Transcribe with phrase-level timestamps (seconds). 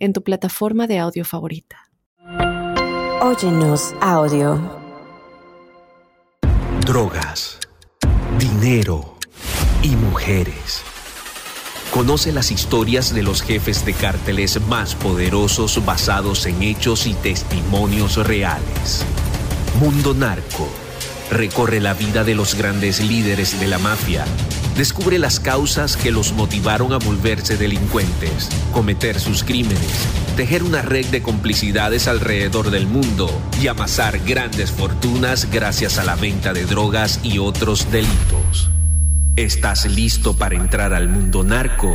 [0.00, 1.76] en tu plataforma de audio favorita.
[3.22, 4.58] Óyenos audio.
[6.80, 7.58] Drogas,
[8.38, 9.16] dinero
[9.82, 10.82] y mujeres.
[11.92, 18.16] Conoce las historias de los jefes de cárteles más poderosos basados en hechos y testimonios
[18.26, 19.04] reales.
[19.78, 20.68] Mundo Narco.
[21.30, 24.24] Recorre la vida de los grandes líderes de la mafia
[24.76, 30.06] Descubre las causas que los motivaron a volverse delincuentes, cometer sus crímenes,
[30.36, 33.30] tejer una red de complicidades alrededor del mundo
[33.60, 38.70] y amasar grandes fortunas gracias a la venta de drogas y otros delitos.
[39.36, 41.94] ¿Estás listo para entrar al mundo narco?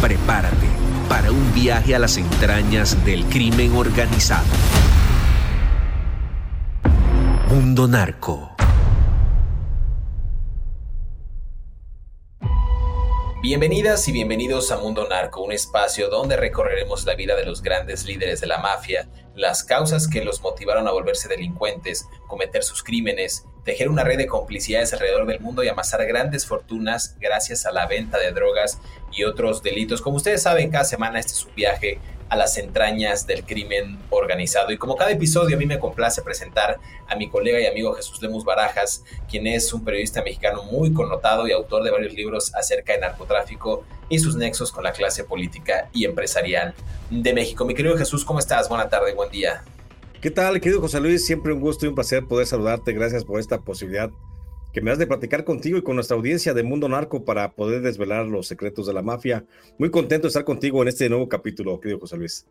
[0.00, 0.66] Prepárate
[1.08, 4.46] para un viaje a las entrañas del crimen organizado.
[7.52, 8.56] Mundo Narco.
[13.42, 18.04] Bienvenidas y bienvenidos a Mundo Narco, un espacio donde recorreremos la vida de los grandes
[18.04, 23.44] líderes de la mafia, las causas que los motivaron a volverse delincuentes, cometer sus crímenes,
[23.64, 27.86] tejer una red de complicidades alrededor del mundo y amasar grandes fortunas gracias a la
[27.86, 30.02] venta de drogas y otros delitos.
[30.02, 31.98] Como ustedes saben, cada semana este es un viaje
[32.32, 34.72] a las entrañas del crimen organizado.
[34.72, 38.22] Y como cada episodio, a mí me complace presentar a mi colega y amigo Jesús
[38.22, 42.94] Lemus Barajas, quien es un periodista mexicano muy connotado y autor de varios libros acerca
[42.94, 46.72] de narcotráfico y sus nexos con la clase política y empresarial
[47.10, 47.66] de México.
[47.66, 48.66] Mi querido Jesús, ¿cómo estás?
[48.66, 49.62] Buena tarde, buen día.
[50.22, 51.26] ¿Qué tal, querido José Luis?
[51.26, 52.94] Siempre un gusto y un placer poder saludarte.
[52.94, 54.10] Gracias por esta posibilidad
[54.72, 57.82] que me has de platicar contigo y con nuestra audiencia de Mundo Narco para poder
[57.82, 59.44] desvelar los secretos de la mafia.
[59.78, 62.46] Muy contento de estar contigo en este nuevo capítulo, querido José Luis.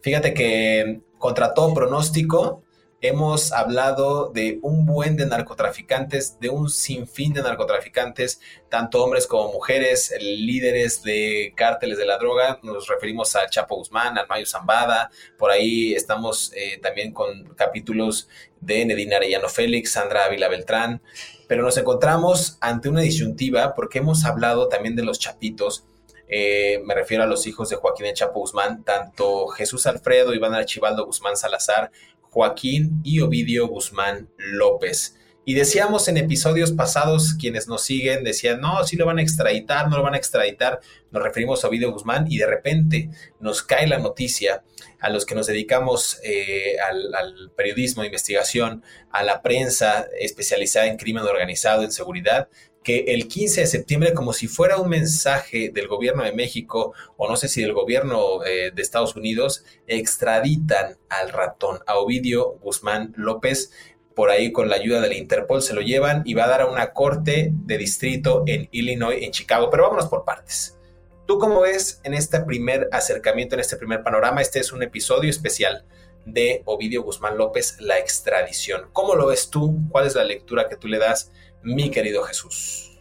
[0.00, 2.62] Fíjate que contra todo pronóstico,
[3.00, 9.52] hemos hablado de un buen de narcotraficantes, de un sinfín de narcotraficantes, tanto hombres como
[9.52, 12.58] mujeres, líderes de cárteles de la droga.
[12.62, 15.10] Nos referimos a Chapo Guzmán, al Mayo Zambada.
[15.36, 18.28] Por ahí estamos eh, también con capítulos
[18.60, 21.02] de Nedina Arellano Félix, Sandra Ávila Beltrán.
[21.48, 25.84] Pero nos encontramos ante una disyuntiva porque hemos hablado también de los chapitos.
[26.28, 31.06] Eh, me refiero a los hijos de Joaquín Chapo Guzmán, tanto Jesús Alfredo, Iván Archibaldo
[31.06, 31.92] Guzmán Salazar,
[32.22, 35.16] Joaquín y Ovidio Guzmán López.
[35.48, 39.88] Y decíamos en episodios pasados, quienes nos siguen decían, no, sí lo van a extraditar,
[39.88, 40.80] no lo van a extraditar.
[41.12, 44.64] Nos referimos a Ovidio Guzmán y de repente nos cae la noticia
[44.98, 50.96] a los que nos dedicamos eh, al, al, periodismo investigación, a la prensa especializada en
[50.96, 52.48] crimen organizado, en seguridad,
[52.86, 57.28] que el 15 de septiembre, como si fuera un mensaje del gobierno de México o
[57.28, 63.12] no sé si del gobierno eh, de Estados Unidos, extraditan al ratón, a Ovidio Guzmán
[63.16, 63.72] López.
[64.16, 66.70] Por ahí con la ayuda del Interpol se lo llevan y va a dar a
[66.70, 69.68] una corte de distrito en Illinois, en Chicago.
[69.70, 70.78] Pero vámonos por partes.
[71.26, 74.40] ¿Tú cómo ves en este primer acercamiento, en este primer panorama?
[74.40, 75.84] Este es un episodio especial
[76.24, 78.86] de Ovidio Guzmán López, la extradición.
[78.94, 79.80] ¿Cómo lo ves tú?
[79.90, 81.30] ¿Cuál es la lectura que tú le das
[81.62, 82.98] mi querido Jesús?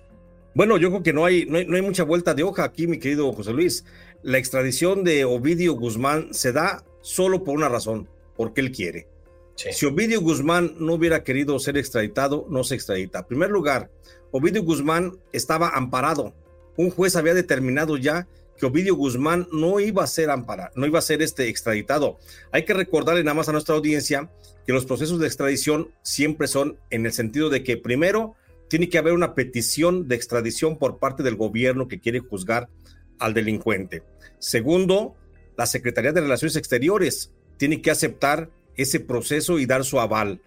[0.53, 3.31] Bueno, yo creo que no hay, no hay, mucha vuelta de hoja aquí, mi querido
[3.31, 3.85] José Luis.
[4.21, 9.14] La extradición de Ovidio Guzmán se da solo por una razón, porque él quiere.
[9.55, 13.19] Si Ovidio Guzmán no hubiera querido ser extraditado, no se extradita.
[13.19, 13.89] En primer lugar,
[14.31, 16.33] Ovidio Guzmán estaba amparado.
[16.77, 18.27] Un juez había determinado ya
[18.57, 22.19] que Ovidio Guzmán no iba a ser amparado, no iba a ser este extraditado.
[22.51, 24.29] Hay que recordarle nada más a nuestra audiencia
[24.65, 28.35] que los procesos de extradición siempre son en el sentido de que primero
[28.67, 32.69] tiene que haber una petición de extradición por parte del gobierno que quiere juzgar
[33.19, 34.03] al delincuente.
[34.39, 35.15] Segundo,
[35.57, 40.41] la Secretaría de Relaciones Exteriores tiene que aceptar ese proceso y dar su aval.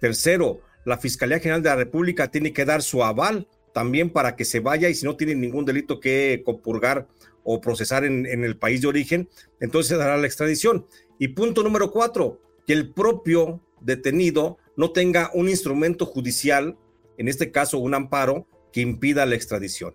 [0.00, 4.44] Tercero, la Fiscalía General de la República tiene que dar su aval también para que
[4.44, 7.08] se vaya y si no tiene ningún delito que compurgar
[7.42, 9.28] o procesar en, en el país de origen,
[9.60, 10.86] entonces se dará la extradición.
[11.18, 16.76] Y punto número cuatro, que el propio detenido no tenga un instrumento judicial
[17.18, 19.94] en este caso un amparo que impida la extradición.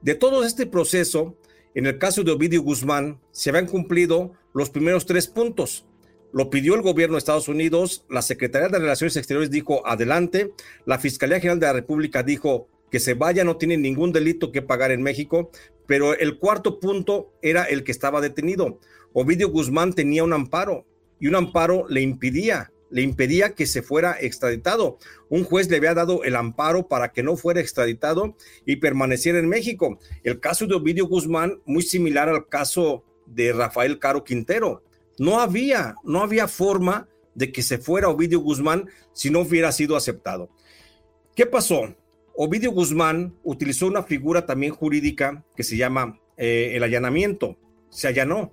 [0.00, 1.36] De todo este proceso,
[1.74, 5.86] en el caso de Ovidio Guzmán, se habían cumplido los primeros tres puntos.
[6.34, 10.50] Lo pidió el gobierno de Estados Unidos, la Secretaría de Relaciones Exteriores dijo adelante,
[10.84, 14.60] la Fiscalía General de la República dijo que se vaya, no tiene ningún delito que
[14.60, 15.52] pagar en México,
[15.86, 18.80] pero el cuarto punto era el que estaba detenido.
[19.12, 20.84] Ovidio Guzmán tenía un amparo
[21.20, 24.98] y un amparo le impedía, le impedía que se fuera extraditado.
[25.28, 28.36] Un juez le había dado el amparo para que no fuera extraditado
[28.66, 30.00] y permaneciera en México.
[30.24, 34.82] El caso de Ovidio Guzmán, muy similar al caso de Rafael Caro Quintero.
[35.18, 39.96] No había, no había forma de que se fuera Ovidio Guzmán si no hubiera sido
[39.96, 40.50] aceptado.
[41.34, 41.94] ¿Qué pasó?
[42.36, 47.56] Ovidio Guzmán utilizó una figura también jurídica que se llama eh, el allanamiento.
[47.90, 48.52] Se allanó.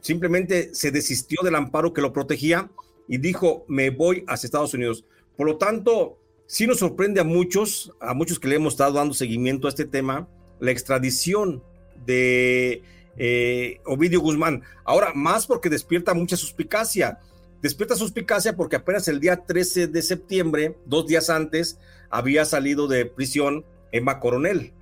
[0.00, 2.70] Simplemente se desistió del amparo que lo protegía
[3.06, 5.04] y dijo, me voy hacia Estados Unidos.
[5.36, 9.14] Por lo tanto, sí nos sorprende a muchos, a muchos que le hemos estado dando
[9.14, 10.28] seguimiento a este tema,
[10.60, 11.62] la extradición
[12.04, 12.82] de
[13.16, 14.62] eh, Ovidio Guzmán.
[14.84, 17.18] Ahora, más porque despierta mucha suspicacia.
[17.60, 21.78] Despierta suspicacia porque apenas el día 13 de septiembre, dos días antes,
[22.10, 24.72] había salido de prisión Emma Coronel.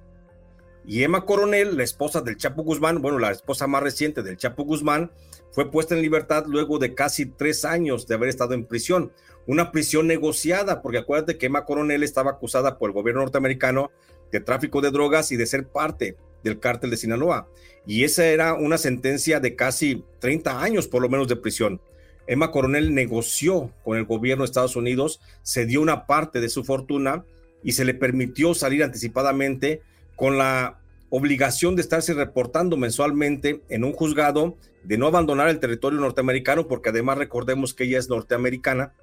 [0.87, 4.65] Y Emma Coronel, la esposa del Chapo Guzmán, bueno, la esposa más reciente del Chapo
[4.65, 5.13] Guzmán,
[5.53, 9.13] fue puesta en libertad luego de casi tres años de haber estado en prisión.
[9.47, 13.91] Una prisión negociada, porque acuérdate que Emma Coronel estaba acusada por el gobierno norteamericano
[14.33, 17.49] de tráfico de drogas y de ser parte del cártel de Sinaloa.
[17.87, 21.81] Y esa era una sentencia de casi 30 años por lo menos de prisión.
[22.27, 26.63] Emma Coronel negoció con el gobierno de Estados Unidos, se dio una parte de su
[26.63, 27.25] fortuna
[27.63, 29.83] y se le permitió salir anticipadamente
[30.17, 30.79] con la
[31.09, 36.91] obligación de estarse reportando mensualmente en un juzgado, de no abandonar el territorio norteamericano, porque
[36.91, 38.95] además recordemos que ella es norteamericana,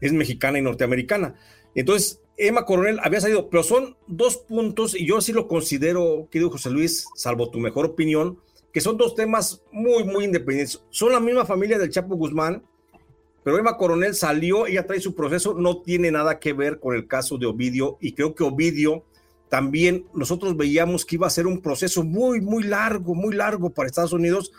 [0.00, 1.34] es mexicana y norteamericana.
[1.74, 6.50] Entonces, Emma Coronel había salido, pero son dos puntos, y yo sí lo considero, querido
[6.50, 8.38] José Luis, salvo tu mejor opinión,
[8.72, 10.82] que son dos temas muy, muy independientes.
[10.90, 12.64] Son la misma familia del Chapo Guzmán,
[13.44, 17.06] pero Emma Coronel salió, ella trae su proceso, no tiene nada que ver con el
[17.06, 19.04] caso de Ovidio, y creo que Ovidio
[19.48, 23.86] también nosotros veíamos que iba a ser un proceso muy, muy largo, muy largo para
[23.86, 24.50] Estados Unidos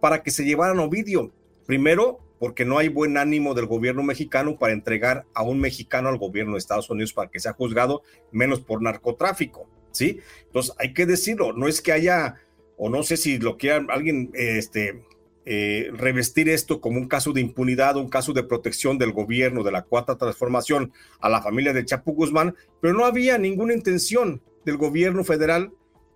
[0.00, 1.32] para que se llevaran Ovidio.
[1.66, 6.18] Primero, porque no hay buen ánimo del gobierno mexicano para entregar a un mexicano al
[6.18, 8.02] gobierno de Estados Unidos para que sea juzgado,
[8.32, 10.20] menos por narcotráfico, ¿sí?
[10.44, 12.34] Entonces, hay que decirlo, no es que haya
[12.76, 15.06] o no sé si lo quiera alguien este,
[15.46, 19.72] eh, revestir esto como un caso de impunidad, un caso de protección del gobierno de
[19.72, 24.76] la cuarta transformación a la familia de Chapo Guzmán, pero no había ninguna intención del
[24.76, 25.72] gobierno federal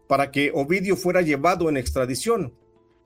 [0.07, 2.53] para que Ovidio fuera llevado en extradición.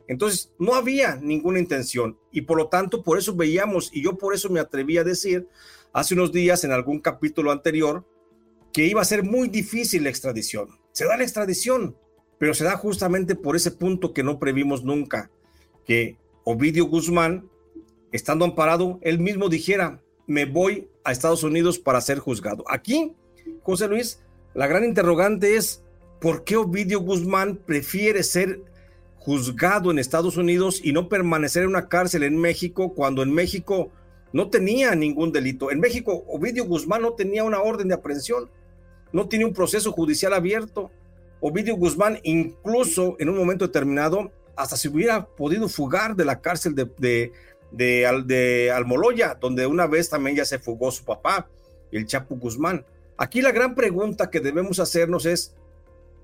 [0.09, 4.35] Entonces, no había ninguna intención y por lo tanto, por eso veíamos, y yo por
[4.35, 5.49] eso me atreví a decir
[5.93, 8.05] hace unos días en algún capítulo anterior,
[8.73, 10.69] que iba a ser muy difícil la extradición.
[10.93, 11.97] Se da la extradición,
[12.39, 15.31] pero se da justamente por ese punto que no previmos nunca,
[15.85, 17.49] que Ovidio Guzmán,
[18.11, 22.65] estando amparado, él mismo dijera, me voy a Estados Unidos para ser juzgado.
[22.69, 23.15] Aquí,
[23.63, 24.23] José Luis,
[24.55, 25.83] la gran interrogante es,
[26.21, 28.63] ¿por qué Ovidio Guzmán prefiere ser
[29.25, 33.91] juzgado en Estados Unidos y no permanecer en una cárcel en México cuando en México
[34.33, 35.71] no tenía ningún delito?
[35.71, 38.51] En México, Ovidio Guzmán no tenía una orden de aprehensión,
[39.13, 40.91] no tiene un proceso judicial abierto
[41.43, 46.77] Ovidio Guzmán incluso en un momento determinado hasta se hubiera podido fugar de la cárcel
[46.77, 47.33] de,
[47.73, 51.49] de, Almoloya, donde una vez también ya se fugó su papá,
[51.91, 52.87] el Chapo Guzmán.
[53.17, 55.57] Aquí la gran pregunta que debemos hacernos es,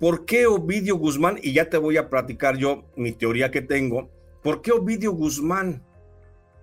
[0.01, 4.11] ¿por qué Ovidio Guzmán, y ya te voy a platicar yo mi teoría que tengo,
[4.43, 5.83] ¿por qué Ovidio Guzmán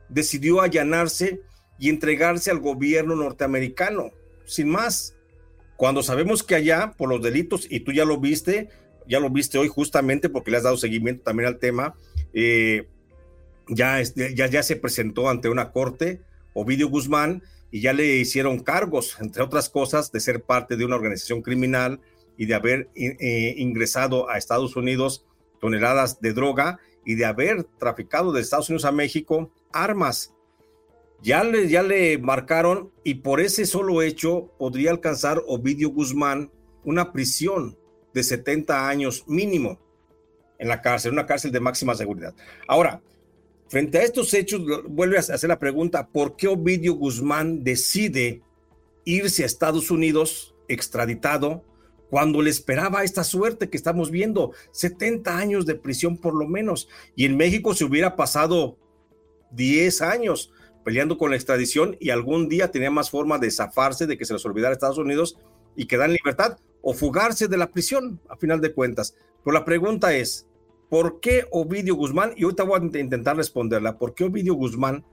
[0.09, 1.41] decidió allanarse
[1.77, 4.11] y entregarse al gobierno norteamericano?
[4.45, 5.15] Sin más,
[5.75, 8.69] cuando sabemos que allá, por los delitos, y tú ya lo viste,
[9.07, 11.95] ya lo viste hoy justamente porque le has dado seguimiento también al tema,
[12.33, 12.87] eh,
[13.67, 16.21] ya, ya, ya se presentó ante una corte
[16.53, 20.95] Ovidio Guzmán y ya le hicieron cargos, entre otras cosas, de ser parte de una
[20.95, 21.99] organización criminal
[22.37, 25.25] y de haber eh, ingresado a Estados Unidos
[25.59, 30.35] toneladas de droga y de haber traficado de Estados Unidos a México armas
[31.21, 36.51] ya le, ya le marcaron y por ese solo hecho podría alcanzar Ovidio Guzmán
[36.83, 37.77] una prisión
[38.13, 39.79] de 70 años mínimo
[40.59, 42.33] en la cárcel, una cárcel de máxima seguridad.
[42.67, 43.01] Ahora,
[43.67, 48.41] frente a estos hechos, vuelve a hacer la pregunta, ¿por qué Ovidio Guzmán decide
[49.03, 51.63] irse a Estados Unidos extraditado
[52.09, 56.87] cuando le esperaba esta suerte que estamos viendo, 70 años de prisión por lo menos,
[57.15, 58.77] y en México se hubiera pasado
[59.51, 60.51] 10 años,
[60.83, 64.33] peleando con la extradición y algún día tenía más forma de zafarse de que se
[64.33, 65.37] les olvidara Estados Unidos
[65.75, 69.15] y quedar en libertad o fugarse de la prisión, a final de cuentas.
[69.43, 70.47] Pero la pregunta es,
[70.89, 75.03] ¿por qué Ovidio Guzmán, y ahorita voy a intentar responderla, ¿por qué Ovidio Guzmán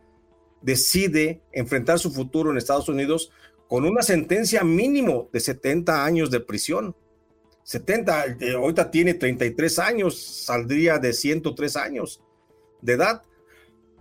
[0.60, 3.32] decide enfrentar su futuro en Estados Unidos
[3.72, 6.94] con una sentencia mínimo de 70 años de prisión?
[7.62, 12.20] 70, eh, ahorita tiene 33 años, saldría de 103 años
[12.82, 13.22] de edad.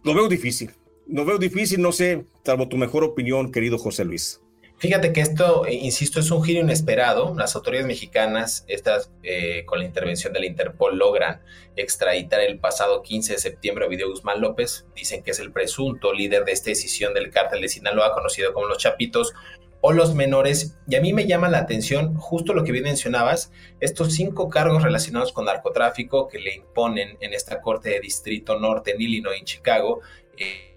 [0.04, 0.72] Lo veo difícil.
[1.08, 4.42] Lo veo difícil, no sé, salvo tu mejor opinión, querido José Luis.
[4.82, 7.36] Fíjate que esto, eh, insisto, es un giro inesperado.
[7.38, 11.44] Las autoridades mexicanas, estas eh, con la intervención de la Interpol, logran
[11.76, 14.88] extraditar el pasado 15 de septiembre a Ovidio Guzmán López.
[14.96, 18.66] Dicen que es el presunto líder de esta decisión del cártel de Sinaloa, conocido como
[18.66, 19.34] los Chapitos
[19.82, 20.78] o los menores.
[20.88, 24.84] Y a mí me llama la atención justo lo que bien mencionabas, estos cinco cargos
[24.84, 29.46] relacionados con narcotráfico que le imponen en esta Corte de Distrito Norte en Illinois, en
[29.46, 30.02] Chicago.
[30.38, 30.72] Eh,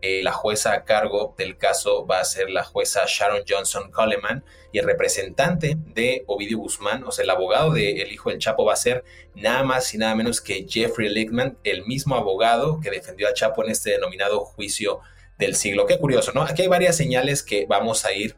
[0.00, 4.44] eh, la jueza a cargo del caso va a ser la jueza Sharon Johnson Coleman
[4.70, 8.74] y el representante de Ovidio Guzmán, o sea, el abogado del hijo del Chapo va
[8.74, 9.02] a ser
[9.34, 13.64] nada más y nada menos que Jeffrey Lickman, el mismo abogado que defendió a Chapo
[13.64, 15.00] en este denominado juicio
[15.38, 15.86] del siglo.
[15.86, 16.42] Qué curioso, ¿no?
[16.42, 18.36] Aquí hay varias señales que vamos a ir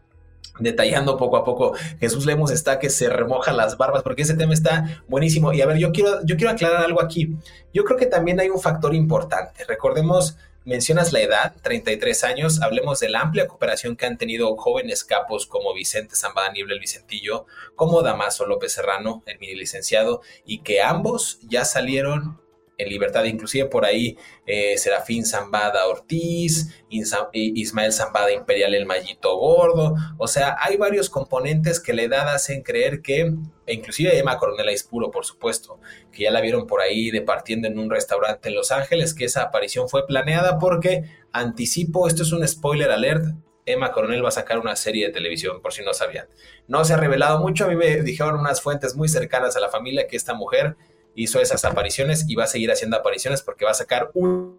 [0.59, 1.75] detallando poco a poco.
[1.99, 5.53] Jesús Lemos está que se remoja las barbas porque ese tema está buenísimo.
[5.53, 7.37] Y a ver, yo quiero, yo quiero aclarar algo aquí.
[7.73, 9.65] Yo creo que también hay un factor importante.
[9.65, 15.05] Recordemos Mencionas la edad, 33 años, hablemos de la amplia cooperación que han tenido jóvenes
[15.05, 20.59] capos como Vicente Zambada Niebla el Vicentillo, como Damaso López Serrano, el mini licenciado, y
[20.59, 22.43] que ambos ya salieron
[22.81, 29.95] en libertad, inclusive por ahí eh, Serafín Zambada Ortiz, Ismael Zambada Imperial el Mallito Gordo,
[30.17, 33.35] o sea, hay varios componentes que la edad hacen creer que,
[33.67, 35.79] e inclusive Emma Coronel puro, por supuesto,
[36.11, 39.43] que ya la vieron por ahí departiendo en un restaurante en Los Ángeles, que esa
[39.43, 43.27] aparición fue planeada porque, anticipo, esto es un spoiler alert,
[43.67, 46.27] Emma Coronel va a sacar una serie de televisión, por si no sabían.
[46.67, 49.69] No se ha revelado mucho, a mí me dijeron unas fuentes muy cercanas a la
[49.69, 50.77] familia que esta mujer
[51.15, 54.59] hizo esas apariciones y va a seguir haciendo apariciones porque va a sacar un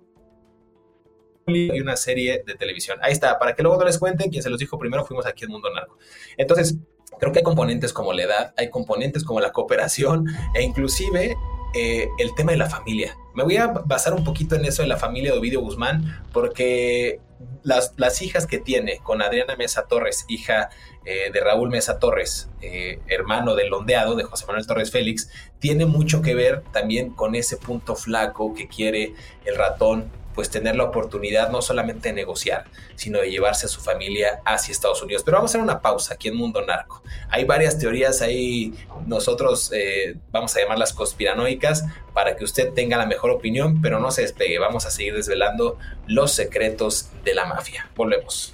[1.48, 3.00] y una serie de televisión.
[3.02, 5.46] Ahí está, para que luego no les cuenten, quien se los dijo primero fuimos aquí
[5.46, 5.98] en Mundo Narco.
[6.38, 6.78] Entonces,
[7.20, 11.36] creo que hay componentes como la edad, hay componentes como la cooperación e inclusive
[11.74, 13.18] eh, el tema de la familia.
[13.34, 17.20] Me voy a basar un poquito en eso de la familia de Ovidio Guzmán, porque
[17.64, 20.70] las, las hijas que tiene con Adriana Mesa Torres, hija
[21.06, 25.30] eh, de Raúl Mesa Torres, eh, hermano del ondeado de José Manuel Torres Félix,
[25.60, 29.14] tiene mucho que ver también con ese punto flaco que quiere
[29.46, 32.66] el ratón pues tener la oportunidad no solamente de negociar,
[32.96, 35.24] sino de llevarse a su familia hacia Estados Unidos.
[35.24, 37.04] Pero vamos a hacer una pausa aquí en Mundo Narco.
[37.30, 38.74] Hay varias teorías ahí,
[39.06, 44.12] nosotros eh, vamos a llamarlas conspiranoicas, para que usted tenga la mejor opinión, pero no
[44.12, 44.60] se despegue.
[44.60, 45.78] Vamos a seguir desvelando
[46.08, 47.90] los secretos de la mafia.
[47.96, 48.54] Volvemos.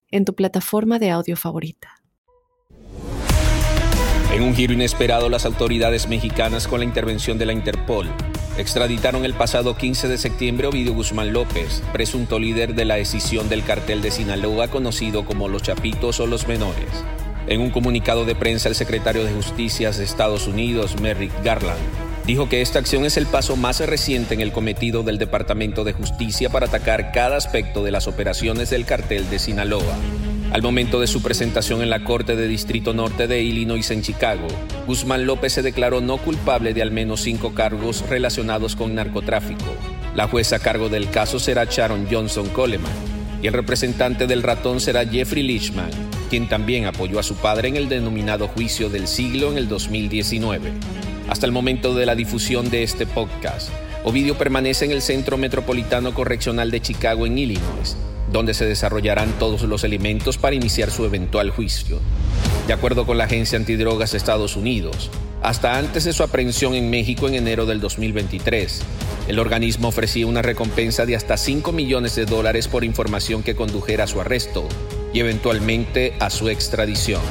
[0.11, 2.01] en tu plataforma de audio favorita.
[4.33, 8.07] En un giro inesperado, las autoridades mexicanas, con la intervención de la Interpol,
[8.57, 13.49] extraditaron el pasado 15 de septiembre a Ovidio Guzmán López, presunto líder de la decisión
[13.49, 17.03] del cartel de Sinaloa conocido como los Chapitos o los Menores.
[17.47, 21.79] En un comunicado de prensa, el secretario de Justicia de Estados Unidos, Merrick Garland,
[22.25, 25.93] dijo que esta acción es el paso más reciente en el cometido del Departamento de
[25.93, 29.97] Justicia para atacar cada aspecto de las operaciones del cartel de Sinaloa.
[30.51, 34.47] Al momento de su presentación en la Corte de Distrito Norte de Illinois en Chicago,
[34.85, 39.73] Guzmán López se declaró no culpable de al menos cinco cargos relacionados con narcotráfico.
[40.13, 42.91] La jueza a cargo del caso será Sharon Johnson Coleman
[43.41, 45.89] y el representante del ratón será Jeffrey Lichman,
[46.29, 50.71] quien también apoyó a su padre en el denominado juicio del siglo en el 2019.
[51.31, 53.69] Hasta el momento de la difusión de este podcast,
[54.03, 57.95] Ovidio permanece en el Centro Metropolitano Correccional de Chicago en Illinois
[58.31, 61.99] donde se desarrollarán todos los elementos para iniciar su eventual juicio.
[62.67, 65.09] De acuerdo con la Agencia Antidrogas de Estados Unidos,
[65.41, 68.81] hasta antes de su aprehensión en México en enero del 2023,
[69.27, 74.05] el organismo ofrecía una recompensa de hasta 5 millones de dólares por información que condujera
[74.05, 74.67] a su arresto
[75.13, 77.21] y eventualmente a su extradición.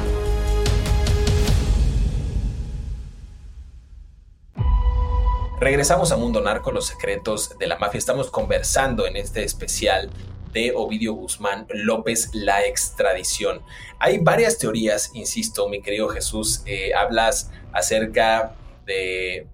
[5.61, 7.99] Regresamos a Mundo Narco, los secretos de la mafia.
[7.99, 10.09] Estamos conversando en este especial
[10.55, 13.61] de Ovidio Guzmán López, la extradición.
[13.99, 18.55] Hay varias teorías, insisto, mi querido Jesús, eh, hablas acerca
[18.87, 19.49] de,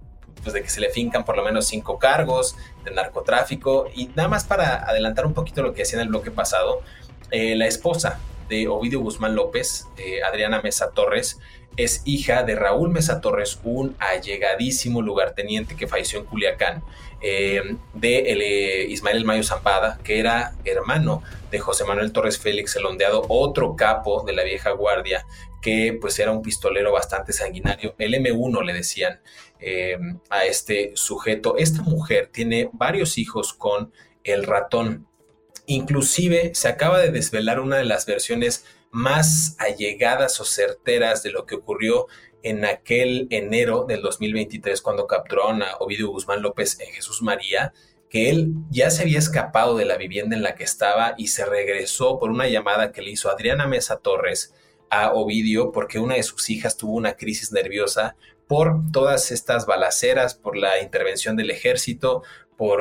[0.44, 4.28] pues de que se le fincan por lo menos cinco cargos de narcotráfico y nada
[4.28, 6.82] más para adelantar un poquito lo que decía en el bloque pasado,
[7.32, 11.40] eh, la esposa de Ovidio Guzmán López, eh, Adriana Mesa Torres,
[11.76, 16.82] es hija de Raúl Mesa Torres, un allegadísimo lugarteniente que falleció en Culiacán,
[17.22, 22.76] eh, de el, eh, Ismael Mayo Zampada, que era hermano de José Manuel Torres Félix
[22.76, 25.26] el Ondeado, otro capo de la vieja guardia,
[25.62, 27.94] que pues era un pistolero bastante sanguinario.
[27.98, 29.20] El M1 le decían
[29.58, 29.98] eh,
[30.30, 31.56] a este sujeto.
[31.56, 33.92] Esta mujer tiene varios hijos con
[34.22, 35.06] el ratón.
[35.66, 41.46] Inclusive se acaba de desvelar una de las versiones más allegadas o certeras de lo
[41.46, 42.06] que ocurrió
[42.42, 47.72] en aquel enero del 2023 cuando capturaron a Ovidio Guzmán López en Jesús María,
[48.08, 51.44] que él ya se había escapado de la vivienda en la que estaba y se
[51.44, 54.54] regresó por una llamada que le hizo Adriana Mesa Torres
[54.90, 58.16] a Ovidio porque una de sus hijas tuvo una crisis nerviosa
[58.46, 62.22] por todas estas balaceras, por la intervención del ejército,
[62.56, 62.80] por,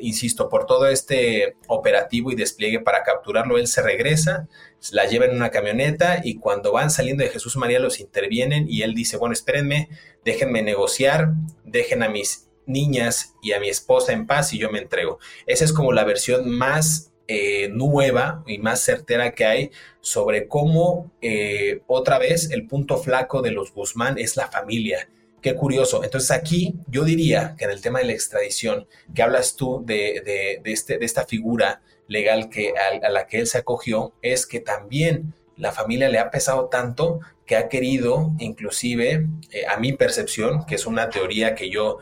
[0.00, 4.48] insisto, por todo este operativo y despliegue para capturarlo, él se regresa,
[4.90, 8.82] la lleva en una camioneta y cuando van saliendo de Jesús María los intervienen y
[8.82, 9.88] él dice, bueno, espérenme,
[10.24, 11.32] déjenme negociar,
[11.64, 15.18] dejen a mis niñas y a mi esposa en paz y yo me entrego.
[15.46, 21.12] Esa es como la versión más eh, nueva y más certera que hay sobre cómo
[21.20, 25.08] eh, otra vez el punto flaco de los Guzmán es la familia
[25.40, 26.02] Qué curioso.
[26.02, 30.60] Entonces aquí yo diría que en el tema de la extradición, que hablas tú de,
[30.64, 35.34] este, de esta figura legal que, a, la que él se acogió, es que también
[35.56, 40.74] la familia le ha pesado tanto que ha querido, inclusive, eh, a mi percepción, que
[40.74, 41.98] es una teoría que yo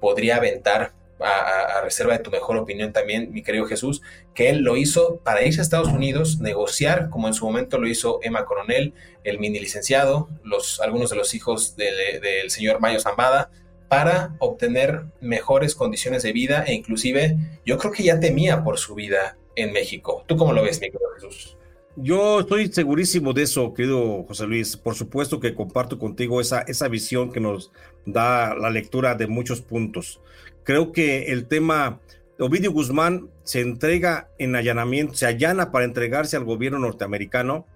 [0.00, 4.02] podría aventar a, reserva de tu mejor opinión también, mi querido Jesús,
[4.34, 7.88] que él lo hizo para irse a Estados Unidos, negociar, como en su momento lo
[7.88, 13.50] hizo Emma Coronel, el mini licenciado, los, algunos de los hijos del señor Mayo Zambada,
[13.88, 17.36] para obtener mejores condiciones de vida e inclusive
[17.66, 20.24] yo creo que ya temía por su vida en México.
[20.28, 21.56] ¿Tú cómo lo ves, mi querido Jesús?
[21.96, 24.76] Yo estoy segurísimo de eso, querido José Luis.
[24.76, 27.72] Por supuesto que comparto contigo esa, esa visión que nos
[28.06, 30.20] da la lectura de muchos puntos.
[30.64, 32.00] Creo que el tema,
[32.38, 37.66] Ovidio Guzmán se entrega en allanamiento, se allana para entregarse al gobierno norteamericano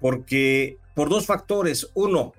[0.00, 1.90] porque por dos factores.
[1.94, 2.32] Uno,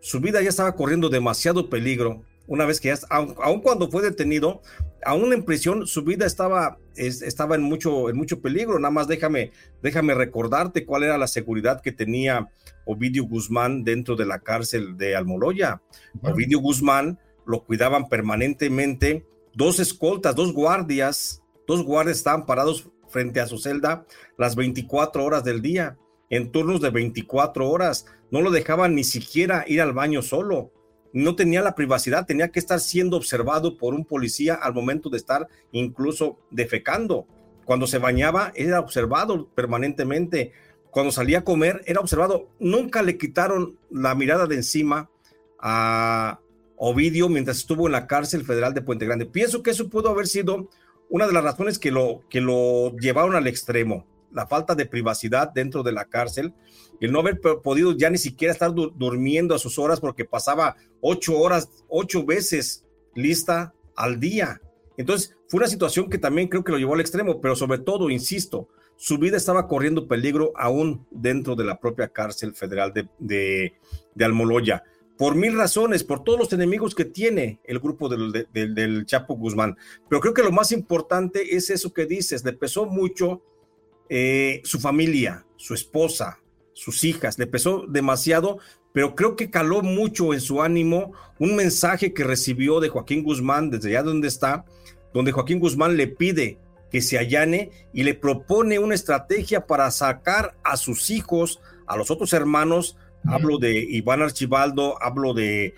[0.00, 2.22] su vida ya estaba corriendo demasiado peligro.
[2.46, 4.62] Una vez que ya, aun, cuando fue detenido,
[5.04, 8.78] aún en prisión, su vida estaba, estaba en, mucho, en mucho peligro.
[8.78, 9.50] Nada más déjame,
[9.82, 12.48] déjame recordarte cuál era la seguridad que tenía
[12.84, 15.82] Ovidio Guzmán dentro de la cárcel de Almoloya.
[16.22, 23.46] Ovidio Guzmán lo cuidaban permanentemente, dos escoltas, dos guardias, dos guardias estaban parados frente a
[23.46, 24.04] su celda
[24.36, 25.96] las 24 horas del día,
[26.28, 30.72] en turnos de 24 horas, no lo dejaban ni siquiera ir al baño solo,
[31.12, 35.16] no tenía la privacidad, tenía que estar siendo observado por un policía al momento de
[35.16, 37.26] estar incluso defecando.
[37.64, 40.52] Cuando se bañaba era observado permanentemente.
[40.90, 42.50] Cuando salía a comer era observado.
[42.58, 45.08] Nunca le quitaron la mirada de encima
[45.58, 46.40] a,
[46.76, 49.26] Ovidio mientras estuvo en la cárcel federal de Puente Grande.
[49.26, 50.68] Pienso que eso pudo haber sido
[51.08, 55.50] una de las razones que lo, que lo llevaron al extremo, la falta de privacidad
[55.52, 56.52] dentro de la cárcel,
[57.00, 61.38] el no haber podido ya ni siquiera estar durmiendo a sus horas porque pasaba ocho
[61.38, 62.84] horas, ocho veces
[63.14, 64.60] lista al día.
[64.96, 68.10] Entonces fue una situación que también creo que lo llevó al extremo, pero sobre todo,
[68.10, 73.74] insisto, su vida estaba corriendo peligro aún dentro de la propia cárcel federal de, de,
[74.14, 74.82] de Almoloya
[75.18, 79.76] por mil razones, por todos los enemigos que tiene el grupo del, Chapo Guzmán.
[80.08, 83.42] Pero creo que lo más importante es eso que dices, le pesó mucho
[84.08, 86.40] eh, su familia, su esposa,
[86.72, 88.58] sus hijas, le pesó demasiado,
[88.92, 93.70] pero creo que caló mucho en su ánimo un mensaje que recibió de Joaquín Guzmán
[93.70, 94.64] desde allá donde está,
[95.14, 96.58] donde Joaquín Guzmán le pide
[96.90, 102.10] que se allane y le propone una estrategia para sacar a sus hijos, a los
[102.10, 102.96] otros hermanos,
[103.28, 105.74] hablo de Iván Archibaldo, hablo de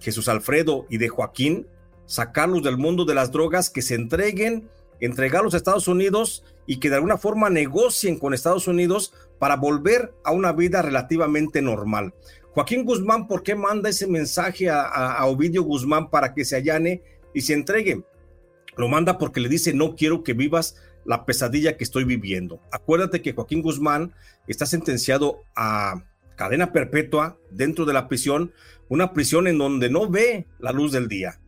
[0.00, 1.66] Jesús Alfredo y de Joaquín,
[2.06, 4.68] sacarlos del mundo de las drogas, que se entreguen,
[5.00, 10.14] entregarlos a Estados Unidos y que de alguna forma negocien con Estados Unidos para volver
[10.24, 12.14] a una vida relativamente normal.
[12.52, 17.40] Joaquín Guzmán, ¿por qué manda ese mensaje a, Ovidio Guzmán para que se allane y
[17.40, 18.02] se entregue?
[18.76, 22.60] Lo manda porque le dice, no quiero que vivas la pesadilla que estoy viviendo.
[22.70, 24.14] Acuérdate que Joaquín Guzmán
[24.46, 26.04] está sentenciado a
[26.36, 28.52] cadena perpetua dentro de la prisión,
[28.88, 31.40] una prisión en donde no ve la luz del día,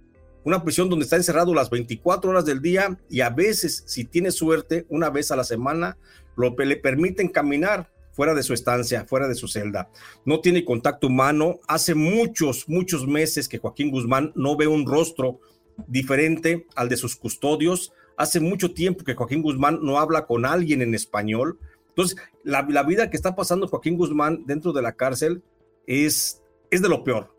[0.44, 4.31] una prisión donde está encerrado las 24 horas del día y a veces, si tiene
[4.31, 5.97] suerte, una vez a la semana,
[6.37, 9.90] lo le permiten caminar fuera de su estancia, fuera de su celda.
[10.25, 11.61] No tiene contacto humano.
[11.66, 15.40] Hace muchos, muchos meses que Joaquín Guzmán no ve un rostro
[15.88, 17.92] diferente al de sus custodios.
[18.16, 21.59] Hace mucho tiempo que Joaquín Guzmán no habla con alguien en español.
[21.96, 25.42] Entonces, la, vida que está pasando Joaquín Guzmán dentro de la cárcel
[25.87, 26.42] es
[26.74, 27.35] es de lo peor.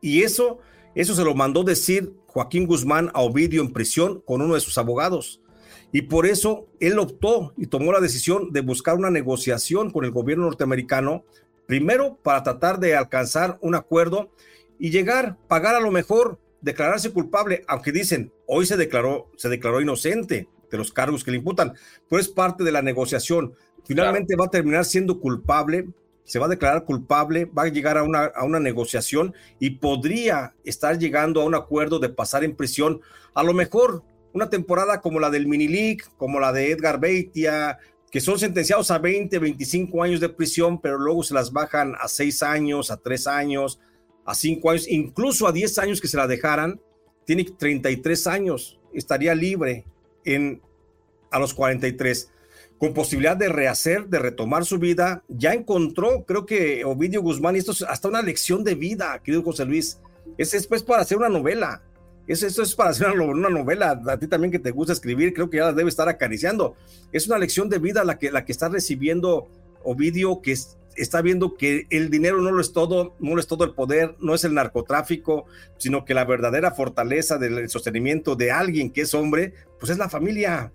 [0.00, 0.58] Y eso,
[0.94, 4.78] eso se lo mandó decir Joaquín Guzmán a Ovidio en prisión con uno de sus
[4.78, 5.40] abogados.
[5.92, 10.10] Y por eso él optó y tomó la decisión de buscar una negociación con el
[10.10, 11.24] gobierno norteamericano,
[11.66, 14.30] primero para tratar de alcanzar un acuerdo
[14.78, 19.80] y llegar, pagar a lo mejor, declararse culpable, aunque dicen, hoy se declaró, se declaró
[19.80, 21.74] inocente de los cargos que le imputan,
[22.08, 23.54] pero es parte de la negociación.
[23.84, 25.88] Finalmente va a terminar siendo culpable,
[26.24, 30.54] se va a declarar culpable, va a llegar a una, a una negociación y podría
[30.64, 33.00] estar llegando a un acuerdo de pasar en prisión,
[33.34, 37.78] a lo mejor una temporada como la del Mini League, como la de Edgar Beitia,
[38.10, 42.08] que son sentenciados a 20, 25 años de prisión, pero luego se las bajan a
[42.08, 43.80] 6 años, a 3 años,
[44.24, 46.80] a 5 años, incluso a 10 años que se la dejaran,
[47.24, 49.84] tiene 33 años, estaría libre
[50.24, 50.60] en,
[51.30, 52.30] a los 43,
[52.80, 55.22] con posibilidad de rehacer, de retomar su vida.
[55.28, 59.44] Ya encontró, creo que Ovidio Guzmán, y esto es hasta una lección de vida, querido
[59.44, 60.00] José Luis,
[60.36, 61.82] es después para hacer una novela
[62.30, 65.56] eso, es para hacer una, novela, a ti también que te gusta escribir, creo que
[65.56, 66.76] ya la debe estar acariciando.
[67.12, 69.48] Es una lección de vida la que, la que está recibiendo
[69.82, 70.56] Ovidio, que
[70.96, 74.14] está viendo que el dinero no lo es todo, no lo es todo el poder,
[74.20, 79.14] no es el narcotráfico, sino que la verdadera fortaleza del sostenimiento de alguien que es
[79.14, 80.72] hombre, pues es la familia.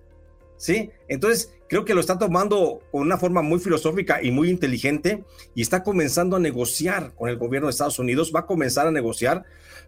[0.58, 0.90] ¿Sí?
[1.08, 5.62] Entonces, creo que lo está tomando con una forma muy filosófica y muy inteligente y
[5.62, 9.44] está comenzando a negociar con el gobierno de Estados Unidos, va a comenzar a negociar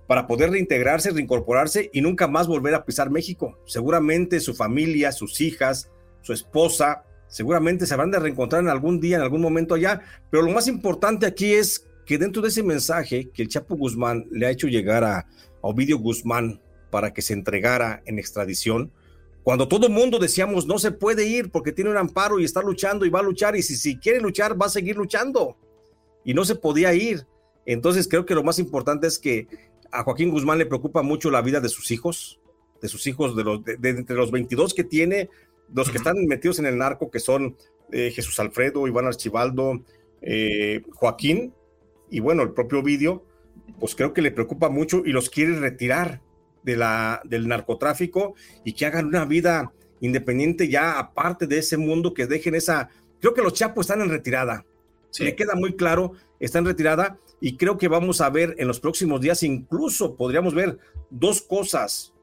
[0.07, 3.57] para poder reintegrarse, reincorporarse y nunca más volver a pisar México.
[3.65, 5.89] Seguramente su familia, sus hijas,
[6.21, 10.43] su esposa, seguramente se habrán de reencontrar en algún día, en algún momento allá, pero
[10.43, 14.45] lo más importante aquí es que dentro de ese mensaje que el Chapo Guzmán le
[14.45, 15.27] ha hecho llegar a,
[15.61, 18.91] Ovidio Guzmán para que se entregara en extradición,
[19.47, 22.61] cuando todo el mundo decíamos no se puede ir porque tiene un amparo y está
[22.61, 25.55] luchando y va a luchar y si, si quiere luchar va a seguir luchando
[26.25, 27.25] y no se podía ir.
[27.65, 29.47] Entonces creo que lo más importante es que
[29.89, 32.41] a Joaquín Guzmán le preocupa mucho la vida de sus hijos,
[32.81, 35.29] de sus hijos, de, los, de, entre los 22 que tiene,
[35.73, 37.55] los que están metidos en el narco, que son
[37.93, 39.81] eh, Jesús Alfredo, Iván Archibaldo,
[40.23, 41.53] eh, Joaquín,
[42.11, 43.23] y bueno, el propio vídeo,
[43.79, 46.19] pues creo que le preocupa mucho y los quiere retirar
[46.63, 52.13] de la, del narcotráfico y que hagan una vida independiente ya aparte de ese mundo,
[52.13, 52.89] que dejen esa...
[53.19, 54.65] Creo que los chapos están en retirada.
[55.09, 58.67] se Me queda muy claro, están en retirada y creo que vamos a ver en
[58.67, 60.77] los próximos días, incluso podríamos ver
[61.09, 62.13] dos cosas,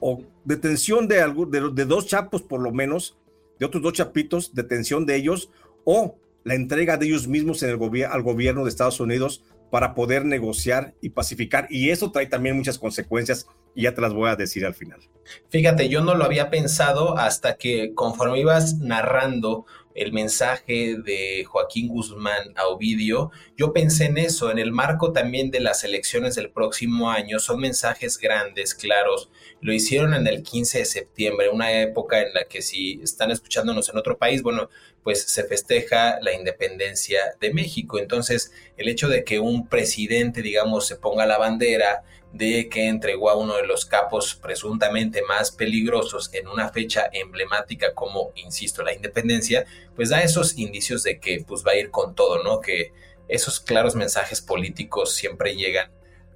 [0.00, 1.16] o detención de,
[1.48, 3.16] de, de dos chapos por lo menos,
[3.58, 5.50] de otros dos chapitos, detención de ellos,
[5.84, 10.26] o la entrega de ellos mismos en el al gobierno de Estados Unidos para poder
[10.26, 11.66] negociar y pacificar.
[11.70, 15.00] Y eso trae también muchas consecuencias y ya te las voy a decir al final.
[15.48, 21.88] Fíjate, yo no lo había pensado hasta que conforme ibas narrando el mensaje de Joaquín
[21.88, 26.50] Guzmán a Ovidio, yo pensé en eso, en el marco también de las elecciones del
[26.50, 29.30] próximo año, son mensajes grandes, claros.
[29.62, 33.88] Lo hicieron en el 15 de septiembre, una época en la que si están escuchándonos
[33.88, 34.68] en otro país, bueno,
[35.02, 37.98] pues se festeja la independencia de México.
[37.98, 43.28] Entonces, el hecho de que un presidente, digamos, se ponga la bandera, de que entregó
[43.28, 48.94] a uno de los capos presuntamente más peligrosos en una fecha emblemática como, insisto, la
[48.94, 52.60] independencia, pues da esos indicios de que pues va a ir con todo, ¿no?
[52.60, 52.92] Que
[53.28, 55.90] esos claros mensajes políticos siempre llegan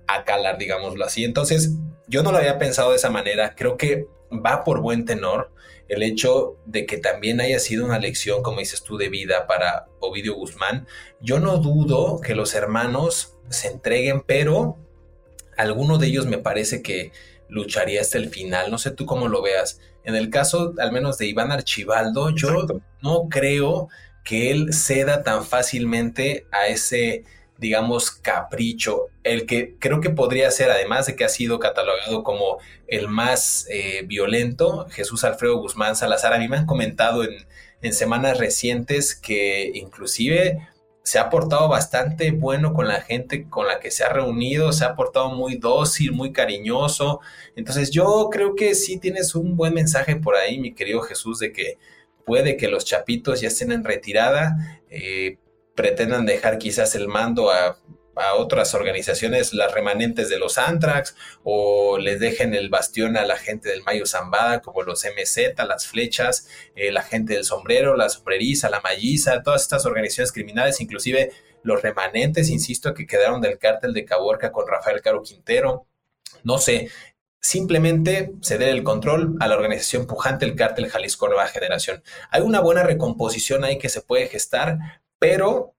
[0.07, 1.25] a calar, digámoslo así.
[1.25, 1.71] Entonces,
[2.07, 5.51] yo no lo había pensado de esa manera, creo que va por buen tenor
[5.89, 9.87] el hecho de que también haya sido una lección, como dices tú, de vida para
[10.01, 10.87] Ovidio Guzmán.
[11.21, 14.77] Yo no dudo que los hermanos se entreguen, pero
[15.57, 17.13] alguno de ellos me parece que
[17.49, 18.71] lucharía hasta el final.
[18.71, 19.81] No sé tú cómo lo veas.
[20.05, 22.67] En el caso, al menos de Iván Archibaldo, yo
[23.03, 23.89] no creo
[24.25, 27.25] que él ceda tan fácilmente a ese,
[27.59, 29.07] digamos, capricho.
[29.23, 33.67] El que creo que podría ser, además de que ha sido catalogado como el más
[33.71, 36.33] eh, violento, Jesús Alfredo Guzmán Salazar.
[36.33, 37.47] A mí me han comentado en,
[37.83, 40.69] en semanas recientes que inclusive
[41.07, 44.85] se ha portado bastante bueno con la gente con la que se ha reunido, se
[44.85, 47.21] ha portado muy dócil, muy cariñoso.
[47.55, 51.53] Entonces yo creo que sí tienes un buen mensaje por ahí, mi querido Jesús, de
[51.53, 51.79] que
[52.25, 55.39] puede que los chapitos ya estén en retirada, eh,
[55.77, 57.79] pretendan dejar quizás el mando a
[58.17, 63.37] a otras organizaciones las remanentes de los Antrax o les dejen el bastión a la
[63.37, 68.09] gente del Mayo Zambada como los MZ, las flechas, eh, la gente del sombrero, la
[68.09, 71.31] sombreriza, la malliza, todas estas organizaciones criminales, inclusive
[71.63, 75.87] los remanentes, insisto, que quedaron del cártel de Caborca con Rafael Caro Quintero.
[76.43, 76.89] No sé,
[77.41, 82.03] simplemente ceder el control a la organización pujante, el cártel Jalisco Nueva Generación.
[82.31, 84.79] Hay una buena recomposición ahí que se puede gestar,
[85.19, 85.75] pero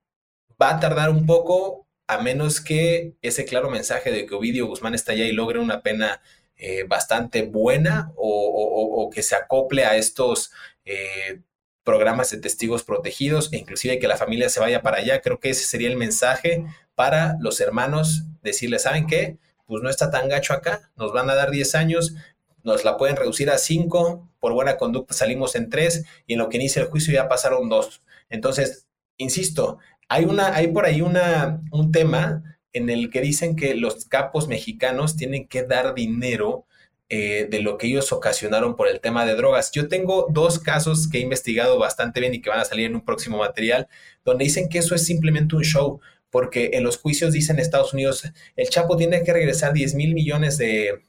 [0.61, 4.95] va a tardar un poco a menos que ese claro mensaje de que Ovidio Guzmán
[4.95, 6.21] está allá y logre una pena
[6.55, 10.51] eh, bastante buena o, que se acople a estos
[10.85, 11.41] eh,
[11.83, 15.21] programas de testigos protegidos e inclusive que la familia se vaya para allá.
[15.21, 19.37] Creo que ese sería el mensaje para los hermanos, decirles, ¿saben qué?
[19.65, 22.15] Pues no está tan gacho acá, nos van a dar 10 años,
[22.63, 26.49] nos la pueden reducir a 5, por buena conducta salimos en 3 y en lo
[26.49, 28.01] que inicia el juicio ya pasaron 2.
[28.29, 28.86] Entonces,
[29.17, 34.05] insisto, hay, una, hay por ahí una, un tema en el que dicen que los
[34.05, 36.65] capos mexicanos tienen que dar dinero
[37.09, 39.71] eh, de lo que ellos ocasionaron por el tema de drogas.
[39.71, 42.95] Yo tengo dos casos que he investigado bastante bien y que van a salir en
[42.95, 43.87] un próximo material,
[44.25, 48.29] donde dicen que eso es simplemente un show, porque en los juicios dicen Estados Unidos,
[48.55, 51.05] el Chapo tiene que regresar 10 mil millones de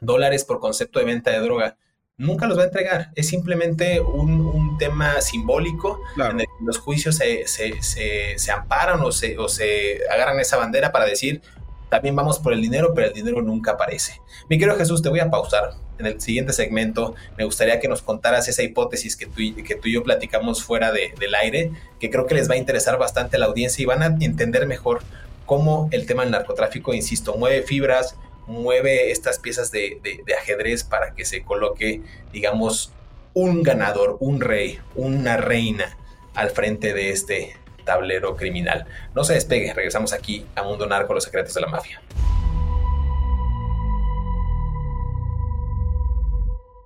[0.00, 1.78] dólares por concepto de venta de droga
[2.20, 3.10] nunca los va a entregar.
[3.16, 9.36] Es simplemente un, tema simbólico en el que los juicios se, se, amparan o se,
[9.36, 11.42] o se agarran esa bandera para decir,
[11.90, 14.22] también vamos por el dinero, pero el dinero nunca aparece.
[14.48, 15.74] Mi querido Jesús, te voy a pausar.
[15.98, 19.88] En el siguiente segmento me gustaría que nos contaras esa hipótesis que tú, que tú
[19.88, 23.38] y yo platicamos fuera del aire, que creo que les va a interesar bastante a
[23.38, 25.02] la audiencia y van a entender mejor
[25.44, 28.16] cómo el tema del narcotráfico, insisto, mueve fibras,
[28.50, 30.00] mueve estas piezas de,
[30.36, 32.92] ajedrez para que se coloque, digamos,
[33.32, 35.96] un ganador, un rey, una reina
[36.34, 38.86] al frente de este tablero criminal.
[39.14, 42.02] No se despegue, regresamos aquí a Mundo Narco, los secretos de la mafia.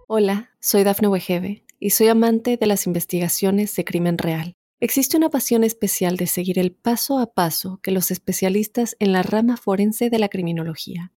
[0.06, 4.52] Hola, soy Dafne Wegebe y soy amante de las investigaciones de crimen real.
[4.80, 9.22] Existe una pasión especial de seguir el paso a paso que los especialistas en la
[9.22, 11.13] rama forense de la criminología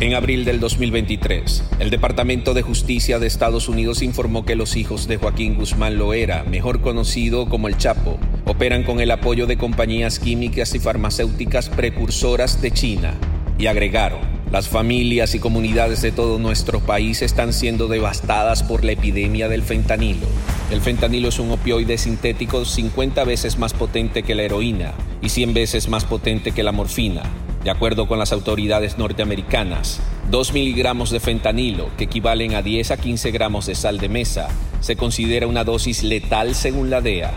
[0.00, 5.08] En abril del 2023, el Departamento de Justicia de Estados Unidos informó que los hijos
[5.08, 10.20] de Joaquín Guzmán Loera, mejor conocido como el Chapo, operan con el apoyo de compañías
[10.20, 13.14] químicas y farmacéuticas precursoras de China.
[13.58, 18.92] Y agregaron, las familias y comunidades de todo nuestro país están siendo devastadas por la
[18.92, 20.26] epidemia del fentanilo.
[20.70, 25.54] El fentanilo es un opioide sintético 50 veces más potente que la heroína y 100
[25.54, 27.22] veces más potente que la morfina
[27.68, 32.96] de acuerdo con las autoridades norteamericanas, 2 miligramos de fentanilo, que equivalen a 10 a
[32.96, 34.48] 15 gramos de sal de mesa,
[34.80, 37.32] se considera una dosis letal según la DEA.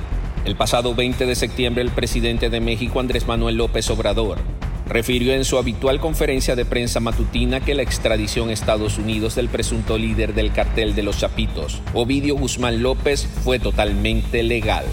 [0.45, 4.37] El pasado 20 de septiembre, el presidente de México, Andrés Manuel López Obrador,
[4.91, 9.47] refirió en su habitual conferencia de prensa matutina que la extradición a Estados Unidos del
[9.47, 14.85] presunto líder del cartel de los Chapitos, Ovidio Guzmán López, fue totalmente legal.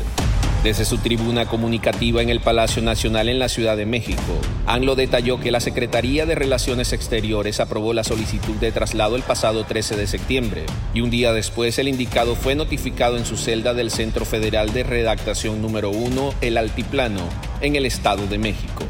[0.63, 5.39] Desde su tribuna comunicativa en el Palacio Nacional en la Ciudad de México, ANLO detalló
[5.39, 10.09] que la Secretaría de Relaciones Exteriores aprobó la solicitud de traslado el pasado 13 de
[10.09, 14.73] septiembre y un día después el indicado fue notificado en su celda del Centro Federal
[14.73, 17.23] de Redactación número 1, El Altiplano,
[17.61, 18.85] en el Estado de México.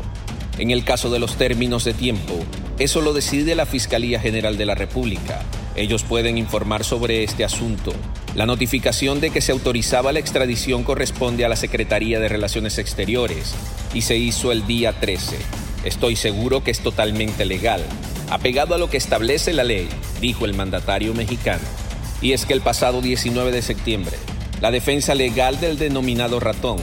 [0.59, 2.35] En el caso de los términos de tiempo,
[2.79, 5.41] eso lo decide la Fiscalía General de la República.
[5.77, 7.93] Ellos pueden informar sobre este asunto
[8.35, 13.55] la notificación de que se autorizaba la extradición corresponde a la Secretaría de Relaciones Exteriores
[13.95, 15.37] y se hizo el día 13.
[15.85, 17.83] Estoy seguro que es totalmente legal,
[18.31, 19.89] apegado a lo que establece la ley,
[20.21, 21.65] dijo el mandatario mexicano.
[22.21, 24.17] Y es que el pasado 19 de septiembre,
[24.61, 26.79] la defensa legal del denominado ratón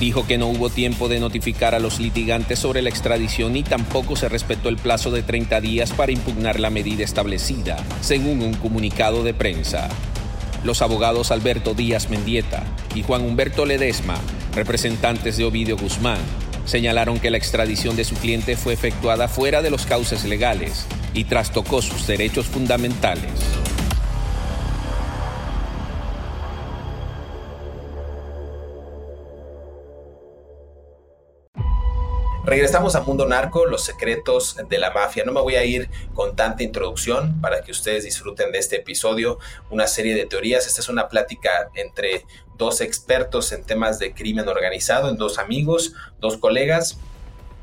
[0.00, 4.16] dijo que no hubo tiempo de notificar a los litigantes sobre la extradición y tampoco
[4.16, 9.22] se respetó el plazo de 30 días para impugnar la medida establecida, según un comunicado
[9.22, 9.88] de prensa
[10.64, 14.14] los abogados Alberto Díaz Mendieta y Juan Humberto Ledesma,
[14.54, 16.20] representantes de Ovidio Guzmán,
[16.64, 21.24] señalaron que la extradición de su cliente fue efectuada fuera de los cauces legales y
[21.24, 23.30] trastocó sus derechos fundamentales.
[32.52, 35.24] Regresamos a Mundo Narco, los secretos de la mafia.
[35.24, 39.38] No me voy a ir con tanta introducción para que ustedes disfruten de este episodio,
[39.70, 40.66] una serie de teorías.
[40.66, 42.26] Esta es una plática entre
[42.58, 46.98] dos expertos en temas de crimen organizado, en dos amigos, dos colegas.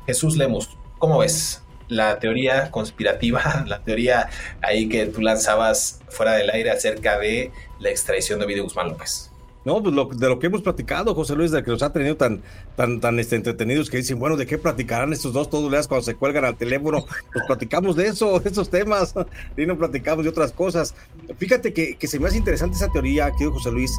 [0.06, 1.62] Jesús Lemus, ¿cómo ves?
[1.86, 4.28] La teoría conspirativa, la teoría
[4.60, 9.29] ahí que tú lanzabas fuera del aire acerca de la extradición de Ovidio Guzmán López.
[9.64, 12.40] No, pues de lo que hemos platicado, José Luis, de que los ha tenido tan,
[12.76, 16.04] tan, tan este, entretenidos que dicen, bueno, ¿de qué platicarán estos dos todos días cuando
[16.04, 17.04] se cuelgan al teléfono?
[17.32, 19.14] Pues platicamos de eso, de esos temas,
[19.56, 20.94] y no platicamos de otras cosas.
[21.36, 23.92] Fíjate que, que se me hace interesante esa teoría, querido José Luis,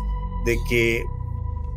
[0.46, 1.04] de que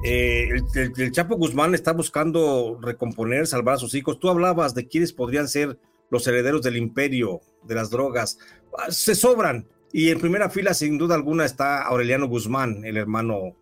[0.07, 4.21] eh, el, Chapo Guzmán está buscando recomponer, salvar a sus hijos.
[4.21, 5.79] Tú hablabas de quiénes podrían ser
[6.11, 8.39] los herederos del imperio de las drogas.
[8.77, 9.67] Ah, se sobran.
[9.97, 13.55] Y en primera fila, sin duda alguna, está Aureliano Guzmán, el hermano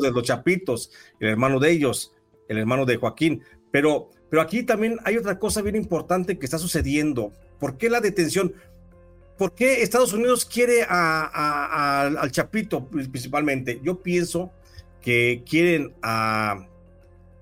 [0.00, 2.14] de los Chapitos, el hermano de ellos,
[2.46, 3.42] el hermano de Joaquín.
[3.72, 7.32] Pero, pero aquí también hay otra cosa bien importante que está sucediendo.
[7.58, 8.54] ¿Por qué la detención?
[9.36, 13.80] ¿Por qué Estados Unidos quiere al Chapito principalmente?
[13.82, 14.52] Yo pienso
[15.02, 16.68] que quieren al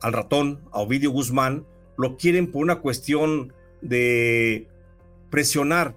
[0.00, 1.66] ratón, a Ovidio Guzmán,
[1.98, 4.68] lo quieren por una cuestión de
[5.28, 5.94] presionar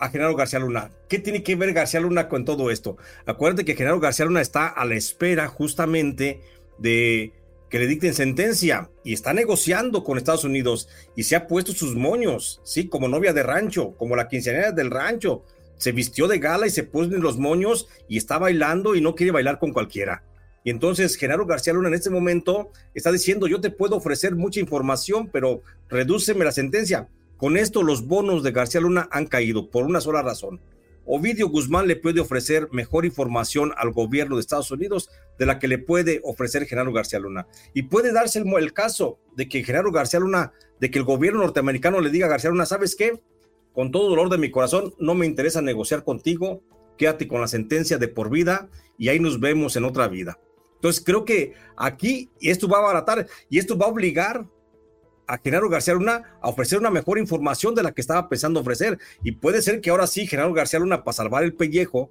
[0.00, 0.90] a Genaro García Luna.
[1.08, 2.96] ¿Qué tiene que ver García Luna con todo esto?
[3.26, 6.40] Acuérdate que Genaro García Luna está a la espera justamente
[6.78, 7.32] de
[7.68, 11.94] que le dicten sentencia y está negociando con Estados Unidos y se ha puesto sus
[11.94, 15.44] moños, sí, como novia de rancho, como la quinceañera del rancho.
[15.76, 19.14] Se vistió de gala y se puso en los moños y está bailando y no
[19.14, 20.24] quiere bailar con cualquiera.
[20.64, 24.60] Y entonces Genaro García Luna en este momento está diciendo, yo te puedo ofrecer mucha
[24.60, 27.08] información, pero redúceme la sentencia.
[27.40, 30.60] Con esto los bonos de García Luna han caído por una sola razón.
[31.06, 35.66] Ovidio Guzmán le puede ofrecer mejor información al gobierno de Estados Unidos de la que
[35.66, 37.46] le puede ofrecer Genaro García Luna.
[37.72, 42.02] Y puede darse el, caso de que Genaro García Luna, de que el gobierno norteamericano
[42.02, 43.22] le diga a García Luna, ¿sabes qué?
[43.72, 46.62] Con todo dolor de mi corazón, no me interesa negociar contigo,
[46.98, 50.38] quédate con la sentencia de por vida y ahí nos vemos en otra vida.
[50.74, 54.46] Entonces creo que aquí esto va a abaratar y esto va a obligar
[55.30, 58.98] a Genaro García Luna a ofrecer una mejor información de la que estaba pensando ofrecer.
[59.22, 62.10] Y puede ser que ahora sí, Genaro García Luna, para salvar el pellejo,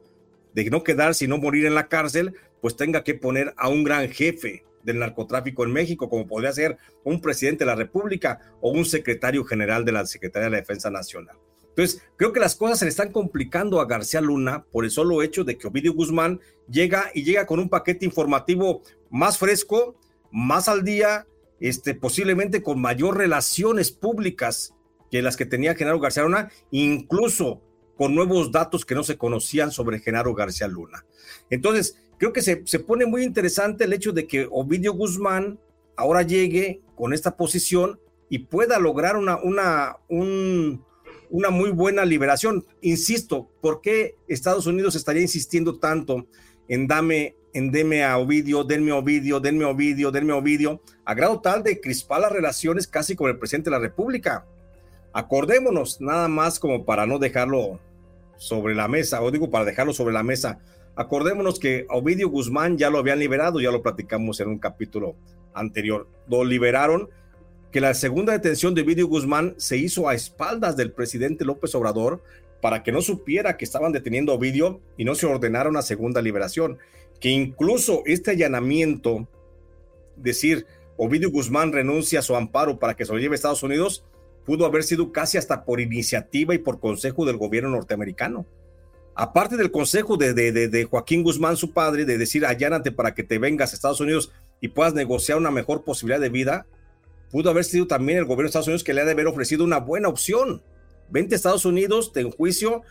[0.53, 4.10] de no quedar, sino morir en la cárcel, pues tenga que poner a un gran
[4.10, 8.86] jefe del narcotráfico en México, como podría ser un presidente de la República o un
[8.86, 11.36] secretario general de la Secretaría de la Defensa Nacional.
[11.67, 15.21] Entonces, creo que las cosas se le están complicando a García Luna por el solo
[15.21, 19.95] hecho de que Ovidio Guzmán llega y llega con un paquete informativo más fresco,
[20.32, 21.27] más al día,
[21.59, 24.73] este, posiblemente con mayor relaciones públicas
[25.11, 27.61] que las que tenía Genaro García Luna, incluso
[27.97, 31.05] con nuevos datos que no se conocían sobre Genaro García Luna.
[31.49, 35.59] Entonces, creo que se, se pone muy interesante el hecho de que Ovidio Guzmán
[35.97, 40.85] ahora llegue con esta posición y pueda lograr una, una, un,
[41.29, 42.65] una muy buena liberación.
[42.81, 46.27] Insisto, ¿por qué Estados Unidos estaría insistiendo tanto
[46.67, 50.81] en dame, en deme a Ovidio, denme a Ovidio, denme a Ovidio, denme a Ovidio,
[51.05, 54.45] a grado tal de crispar las relaciones casi con el presidente de la República?
[55.13, 57.79] Acordémonos, nada más como para no dejarlo
[58.38, 60.59] sobre la mesa, o digo para dejarlo sobre la mesa.
[60.95, 65.15] Acordémonos que Ovidio Guzmán ya lo habían liberado, ya lo platicamos en un capítulo
[65.53, 66.07] anterior.
[66.27, 67.09] Lo liberaron
[67.71, 72.23] que la segunda detención de Vidio Guzmán se hizo a espaldas del presidente López Obrador
[72.61, 76.21] para que no supiera que estaban deteniendo a Ovidio y no se ordenara una segunda
[76.21, 76.77] liberación.
[77.19, 79.27] Que incluso este allanamiento,
[80.15, 80.65] decir,
[80.97, 84.05] Ovidio Guzmán renuncia a su amparo para que se lo lleve a Estados Unidos,
[84.45, 88.45] pudo haber sido casi hasta por iniciativa y por consejo del gobierno norteamericano.
[89.15, 93.23] Aparte del consejo de, de, de Joaquín Guzmán, su padre, de decir allánate para que
[93.23, 96.65] te vengas a Estados Unidos y puedas negociar una mejor posibilidad de vida,
[97.29, 99.63] pudo haber sido también el gobierno de Estados Unidos que le ha de haber ofrecido
[99.63, 100.63] una buena opción.
[101.11, 102.81] Vente a Estados Unidos, te juicio,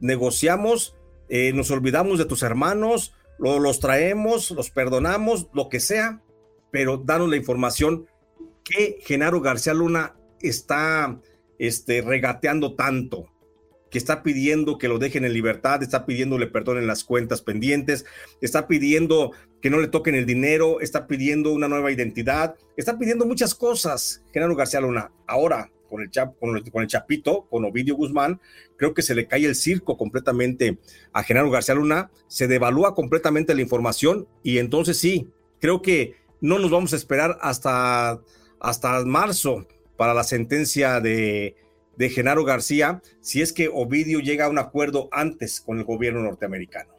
[0.00, 0.96] negociamos,
[1.28, 6.22] eh, nos olvidamos de tus hermanos, los traemos, los perdonamos, lo que sea,
[6.70, 8.06] pero danos la información
[8.64, 11.20] que Genaro García Luna está
[11.58, 13.26] este, regateando tanto
[13.90, 18.06] que está pidiendo que lo dejen en libertad, está pidiéndole perdón en las cuentas pendientes,
[18.40, 23.26] está pidiendo que no le toquen el dinero, está pidiendo una nueva identidad, está pidiendo
[23.26, 25.10] muchas cosas, Genaro García Luna.
[25.26, 28.40] Ahora, con el, Chapito, con Ovidio Guzmán,
[28.76, 30.78] creo que se le cae el circo completamente
[31.12, 35.28] a Genaro García Luna, se devalúa completamente la información y entonces sí,
[35.60, 38.20] creo que no nos vamos a esperar hasta,
[38.60, 41.56] hasta marzo para la sentencia de
[42.00, 46.22] de Genaro García si es que Ovidio llega a un acuerdo antes con el gobierno
[46.22, 46.94] norteamericano.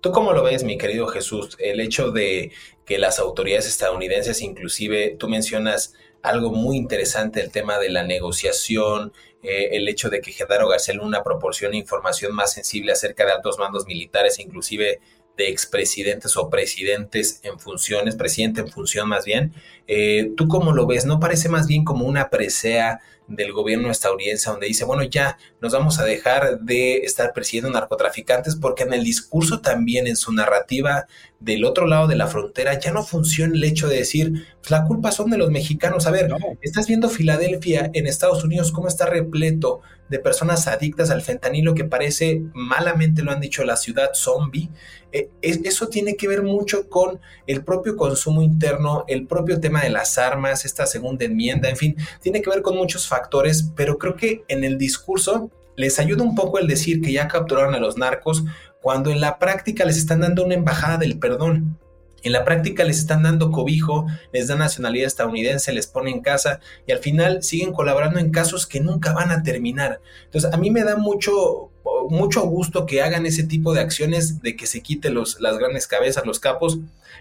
[0.00, 1.56] ¿Tú cómo lo ves, mi querido Jesús?
[1.60, 2.50] El hecho de
[2.84, 9.12] que las autoridades estadounidenses, inclusive, tú mencionas algo muy interesante, el tema de la negociación,
[9.42, 13.58] eh, el hecho de que Genaro García Luna proporcione información más sensible acerca de altos
[13.58, 15.00] mandos militares, inclusive
[15.36, 19.54] de expresidentes o presidentes en funciones, presidente en función más bien.
[19.86, 21.06] Eh, ¿Tú cómo lo ves?
[21.06, 25.72] ¿No parece más bien como una presea del gobierno estadounidense donde dice, bueno, ya nos
[25.72, 31.06] vamos a dejar de estar persiguiendo narcotraficantes porque en el discurso también, en su narrativa,
[31.40, 34.84] del otro lado de la frontera ya no funciona el hecho de decir, pues la
[34.84, 36.06] culpa son de los mexicanos.
[36.06, 36.30] A ver,
[36.62, 41.84] estás viendo Filadelfia en Estados Unidos, cómo está repleto de personas adictas al fentanilo que
[41.84, 44.70] parece, malamente lo han dicho, la ciudad zombie.
[45.12, 49.90] Eh, eso tiene que ver mucho con el propio consumo interno, el propio tema de
[49.90, 54.16] las armas, esta segunda enmienda, en fin, tiene que ver con muchos factores, pero creo
[54.16, 55.47] que en el discurso
[55.78, 58.44] les ayuda un poco el decir que ya capturaron a los narcos
[58.82, 61.78] cuando en la práctica les están dando una embajada del perdón.
[62.24, 66.90] En la práctica les están dando cobijo, les dan nacionalidad estadounidense, les ponen casa y
[66.90, 70.00] al final siguen colaborando en casos que nunca van a terminar.
[70.24, 71.70] Entonces, a mí me da mucho,
[72.10, 75.86] mucho gusto que hagan ese tipo de acciones de que se quite los, las grandes
[75.86, 76.80] cabezas, los capos,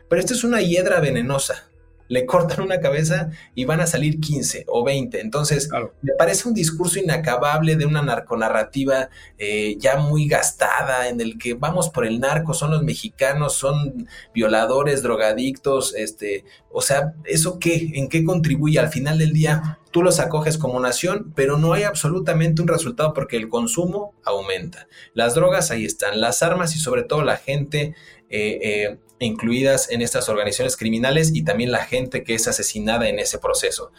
[0.09, 1.69] pero esta es una hiedra venenosa
[2.07, 5.19] le cortan una cabeza y van a salir 15 o 20.
[5.19, 5.69] Entonces,
[6.01, 11.53] me parece un discurso inacabable de una narconarrativa eh, ya muy gastada, en el que
[11.53, 17.91] vamos por el narco, son los mexicanos, son violadores, drogadictos, este, o sea, ¿eso qué?
[17.95, 18.79] ¿En qué contribuye?
[18.79, 23.13] Al final del día, tú los acoges como nación, pero no hay absolutamente un resultado
[23.13, 24.87] porque el consumo aumenta.
[25.13, 27.95] Las drogas ahí están, las armas y sobre todo la gente
[28.29, 33.19] eh, eh, incluidas en estas organizaciones criminales y también la gente que es asesinada en
[33.19, 33.91] ese proceso.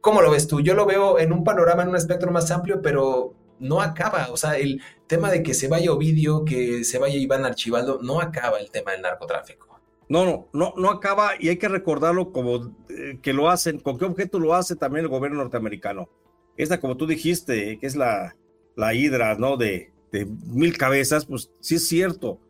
[0.00, 0.60] ¿Cómo lo ves tú?
[0.60, 4.28] Yo lo veo en un panorama, en un espectro más amplio, pero no acaba.
[4.30, 8.20] O sea, el tema de que se vaya Ovidio, que se vaya Iván Archibaldo, no
[8.20, 9.66] acaba el tema del narcotráfico.
[10.08, 13.98] No, no, no, no acaba y hay que recordarlo como eh, que lo hacen, con
[13.98, 16.08] qué objeto lo hace también el gobierno norteamericano.
[16.56, 18.34] Esta, como tú dijiste, que es la,
[18.74, 19.58] la hidra, ¿no?
[19.58, 22.40] De, de mil cabezas, pues sí es cierto,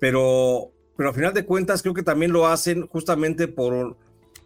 [0.00, 3.96] pero pero al final de cuentas creo que también lo hacen justamente por,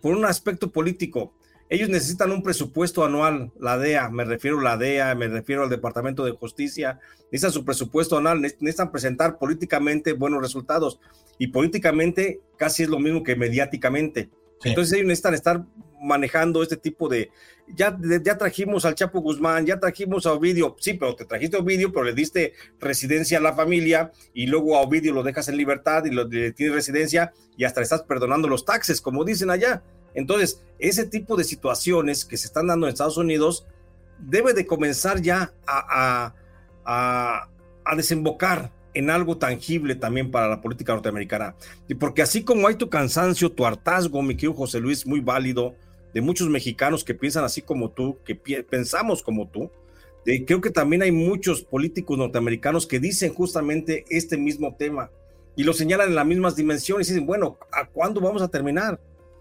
[0.00, 1.32] por un aspecto político.
[1.68, 5.70] Ellos necesitan un presupuesto anual, la DEA, me refiero a la DEA, me refiero al
[5.70, 6.98] Departamento de Justicia,
[7.30, 10.98] necesitan su presupuesto anual, necesitan presentar políticamente buenos resultados
[11.38, 14.30] y políticamente casi es lo mismo que mediáticamente.
[14.64, 15.64] Entonces ellos necesitan estar
[16.00, 17.30] manejando este tipo de,
[17.68, 21.60] ya, ya trajimos al Chapo Guzmán, ya trajimos a Ovidio, sí, pero te trajiste a
[21.60, 25.56] Ovidio, pero le diste residencia a la familia y luego a Ovidio lo dejas en
[25.56, 29.50] libertad y lo, le tienes residencia y hasta le estás perdonando los taxes, como dicen
[29.50, 29.82] allá.
[30.14, 33.66] Entonces, ese tipo de situaciones que se están dando en Estados Unidos
[34.18, 36.34] debe de comenzar ya a,
[36.84, 37.46] a,
[37.96, 41.54] desembocar en algo tangible también para la política norteamericana.
[41.88, 45.74] Y porque así como hay tu cansancio, tu hartazgo, mi querido José Luis, muy válido,
[46.12, 49.70] de muchos mexicanos que piensan así como tú, que pensamos como tú,
[50.24, 55.10] creo que también hay muchos políticos norteamericanos que dicen justamente este mismo tema
[55.56, 59.00] y lo señalan en las mismas dimensiones y dicen, bueno, ¿a cuándo vamos a terminar?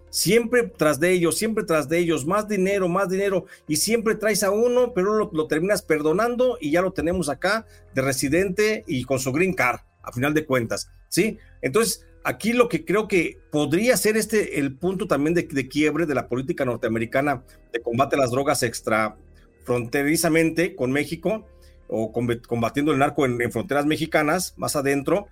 [0.09, 4.41] Siempre tras de ellos, siempre tras de ellos, más dinero, más dinero, y siempre traes
[4.41, 9.03] a uno, pero lo, lo terminas perdonando y ya lo tenemos acá de residente y
[9.03, 11.37] con su green card, a final de cuentas, ¿sí?
[11.61, 16.13] Entonces, aquí lo que creo que podría ser este el punto también de, quiebre de
[16.13, 19.17] la política norteamericana de combate a las drogas extra
[19.65, 21.47] fronterizamente con México
[21.87, 25.27] o combatiendo el narco en, fronteras mexicanas más adentro.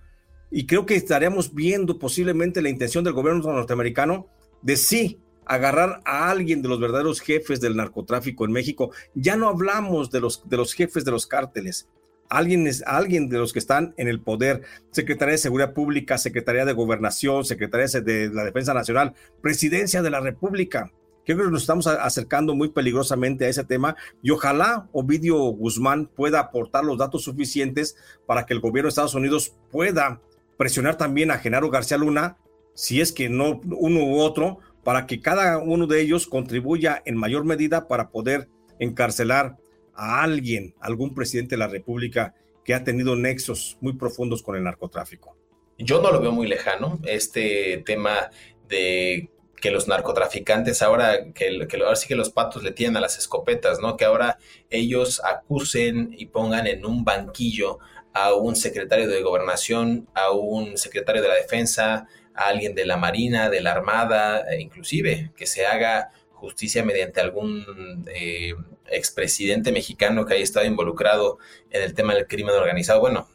[0.50, 4.28] Y creo que estaríamos viendo posiblemente la intención del gobierno norteamericano
[4.64, 8.92] de sí agarrar a alguien de los verdaderos jefes del narcotráfico en México.
[9.14, 11.88] Ya no hablamos de los, de los jefes de los cárteles,
[12.30, 14.62] alguien, es, alguien de los que están en el poder,
[14.92, 20.20] Secretaría de Seguridad Pública, Secretaría de Gobernación, Secretaría de la Defensa Nacional, Presidencia de la
[20.20, 20.92] República.
[21.26, 26.40] Creo que nos estamos acercando muy peligrosamente a ese tema y ojalá Ovidio Guzmán pueda
[26.40, 30.22] aportar los datos suficientes para que el gobierno de Estados Unidos pueda
[30.58, 32.38] presionar también a Genaro García Luna,
[32.74, 37.18] si es que no uno u otro, para que cada uno de ellos contribuya en
[37.18, 38.48] mayor medida para poder
[38.80, 39.58] encarcelar
[39.98, 44.64] a alguien, algún presidente de la República que ha tenido nexos muy profundos con el
[44.64, 45.36] narcotráfico?
[45.78, 48.30] Yo no lo veo muy lejano, este tema
[48.68, 49.30] de
[49.60, 53.18] que los narcotraficantes ahora, que, que ahora sí que los patos le tienen a las
[53.18, 53.98] escopetas, ¿no?
[53.98, 54.38] Que ahora
[54.70, 57.80] ellos acusen y pongan en un banquillo
[58.14, 62.98] a un secretario de gobernación, a un secretario de la defensa, a alguien de la
[62.98, 68.54] marina, de la armada, e inclusive que se haga justicia mediante algún eh,
[68.90, 71.40] expresidente mexicano que haya estado involucrado
[71.72, 73.00] en el tema del crimen organizado.
[73.00, 73.28] Bueno,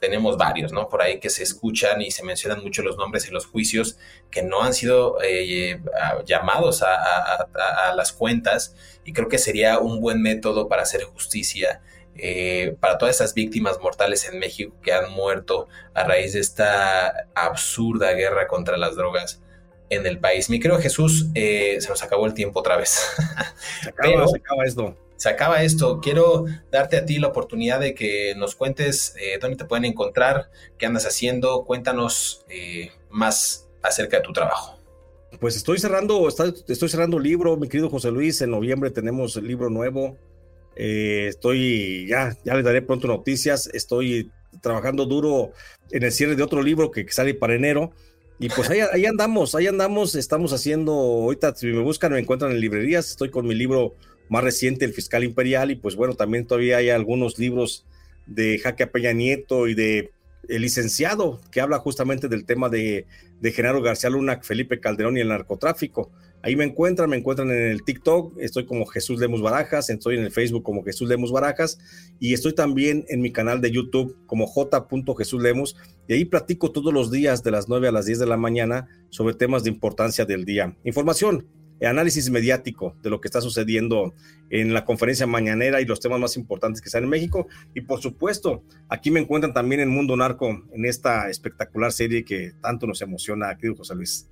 [0.00, 0.88] tenemos varios, ¿no?
[0.88, 3.98] Por ahí que se escuchan y se mencionan mucho los nombres en los juicios
[4.30, 5.80] que no han sido eh,
[6.24, 11.80] llamados a, las cuentas y creo que sería un buen método para hacer justicia
[12.14, 17.28] eh, para todas esas víctimas mortales en México que han muerto a raíz de esta
[17.34, 19.42] absurda guerra contra las drogas
[19.90, 20.50] en el país.
[20.50, 23.00] Mi querido Jesús, eh, se nos acabó el tiempo otra vez.
[23.82, 24.96] Se acaba, se acaba esto.
[25.16, 26.00] se acaba esto.
[26.00, 30.50] Quiero darte a ti la oportunidad de que nos cuentes eh, dónde te pueden encontrar,
[30.78, 31.64] qué andas haciendo.
[31.64, 34.78] Cuéntanos eh, más acerca de tu trabajo.
[35.40, 38.40] Pues estoy cerrando, estoy cerrando libro, mi querido José Luis.
[38.40, 40.16] En noviembre tenemos el libro nuevo.
[40.74, 43.68] Eh, estoy, ya, ya les daré pronto noticias.
[43.72, 44.30] Estoy
[44.62, 45.52] trabajando duro
[45.90, 47.92] en el cierre de otro libro que sale para enero.
[48.38, 52.52] Y pues ahí, ahí, andamos, ahí andamos, estamos haciendo, ahorita si me buscan me encuentran
[52.52, 53.96] en librerías, estoy con mi libro
[54.28, 57.84] más reciente, El Fiscal Imperial, y pues bueno, también todavía hay algunos libros
[58.26, 60.12] de Jaque Peña Nieto y de
[60.48, 63.06] el licenciado que habla justamente del tema de,
[63.40, 66.10] de Genaro García Luna, Felipe Calderón y el narcotráfico.
[66.42, 70.24] Ahí me encuentran, me encuentran en el TikTok, estoy como Jesús Lemos Barajas, estoy en
[70.24, 71.78] el Facebook como Jesús Lemos Barajas
[72.20, 74.86] y estoy también en mi canal de YouTube como J.
[75.18, 75.76] Jesús Lemos
[76.06, 78.88] y ahí platico todos los días de las 9 a las 10 de la mañana
[79.10, 80.76] sobre temas de importancia del día.
[80.84, 81.46] Información,
[81.86, 84.14] análisis mediático de lo que está sucediendo
[84.50, 87.46] en la conferencia mañanera y los temas más importantes que están en México.
[87.74, 92.52] Y por supuesto, aquí me encuentran también en Mundo Narco, en esta espectacular serie que
[92.60, 94.28] tanto nos emociona, querido José Luis.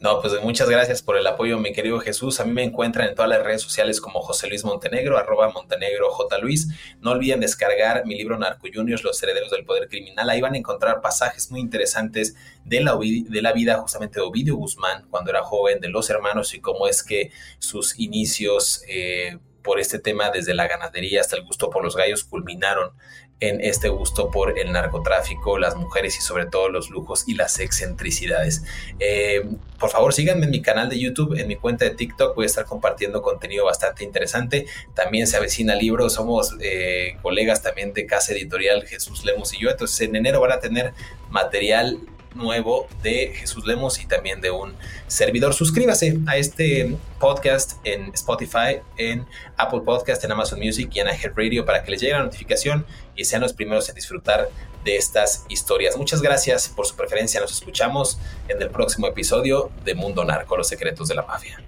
[0.00, 2.40] No, pues muchas gracias por el apoyo, mi querido Jesús.
[2.40, 6.10] A mí me encuentran en todas las redes sociales como José Luis Montenegro, arroba Montenegro
[6.10, 6.38] J.
[6.38, 6.68] Luis.
[7.02, 10.30] No olviden descargar mi libro Narco Juniors, Los Herederos del Poder Criminal.
[10.30, 12.34] Ahí van a encontrar pasajes muy interesantes
[12.64, 16.86] de la, vida justamente de Ovidio Guzmán cuando era joven, de los hermanos y cómo
[16.86, 18.82] es que sus inicios...
[18.88, 22.92] Eh, por este tema desde la ganadería hasta el gusto por los gallos culminaron
[23.40, 27.58] en este gusto por el narcotráfico, las mujeres y sobre todo los lujos y las
[27.58, 28.64] excentricidades.
[28.98, 29.42] Eh,
[29.78, 32.46] por favor, síganme en mi canal de YouTube, en mi cuenta de TikTok, voy a
[32.46, 34.66] estar compartiendo contenido bastante interesante.
[34.94, 39.70] También se avecina libro, somos eh, colegas también de Casa Editorial Jesús Lemos y yo,
[39.70, 40.92] entonces en enero van a tener
[41.30, 41.98] material
[42.34, 44.74] nuevo de Jesús Lemos y también de un
[45.06, 45.54] servidor.
[45.54, 49.26] Suscríbase a este podcast en Spotify, en
[49.56, 53.24] Apple Podcast, en Amazon Music y en Radio para que les llegue la notificación y
[53.24, 54.48] sean los primeros en disfrutar
[54.84, 55.96] de estas historias.
[55.96, 57.40] Muchas gracias por su preferencia.
[57.40, 58.18] Nos escuchamos
[58.48, 61.62] en el próximo episodio de Mundo Narco, los secretos de la mafia.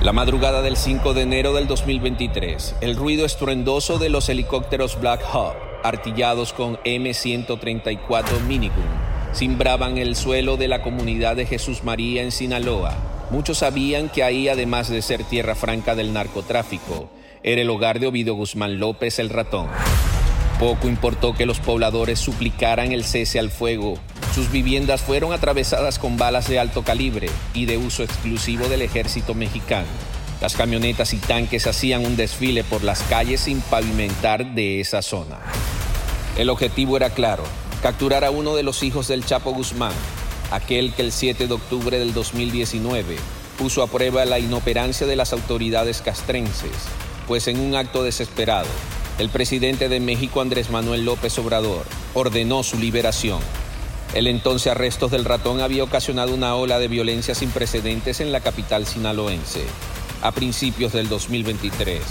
[0.00, 5.24] La madrugada del 5 de enero del 2023, el ruido estruendoso de los helicópteros Black
[5.24, 8.84] Hawk, artillados con M134 Minigun,
[9.34, 12.96] cimbraban el suelo de la comunidad de Jesús María en Sinaloa.
[13.30, 17.10] Muchos sabían que ahí, además de ser tierra franca del narcotráfico,
[17.42, 19.66] era el hogar de Ovidio Guzmán López el ratón.
[20.60, 23.98] Poco importó que los pobladores suplicaran el cese al fuego.
[24.38, 29.34] Sus viviendas fueron atravesadas con balas de alto calibre y de uso exclusivo del ejército
[29.34, 29.88] mexicano.
[30.40, 35.40] Las camionetas y tanques hacían un desfile por las calles sin pavimentar de esa zona.
[36.36, 37.42] El objetivo era claro,
[37.82, 39.90] capturar a uno de los hijos del Chapo Guzmán,
[40.52, 43.16] aquel que el 7 de octubre del 2019
[43.58, 46.70] puso a prueba la inoperancia de las autoridades castrenses,
[47.26, 48.68] pues en un acto desesperado,
[49.18, 51.82] el presidente de México Andrés Manuel López Obrador
[52.14, 53.40] ordenó su liberación.
[54.18, 58.40] El entonces arresto del ratón había ocasionado una ola de violencia sin precedentes en la
[58.40, 59.62] capital sinaloense.
[60.22, 62.02] A principios del 2023,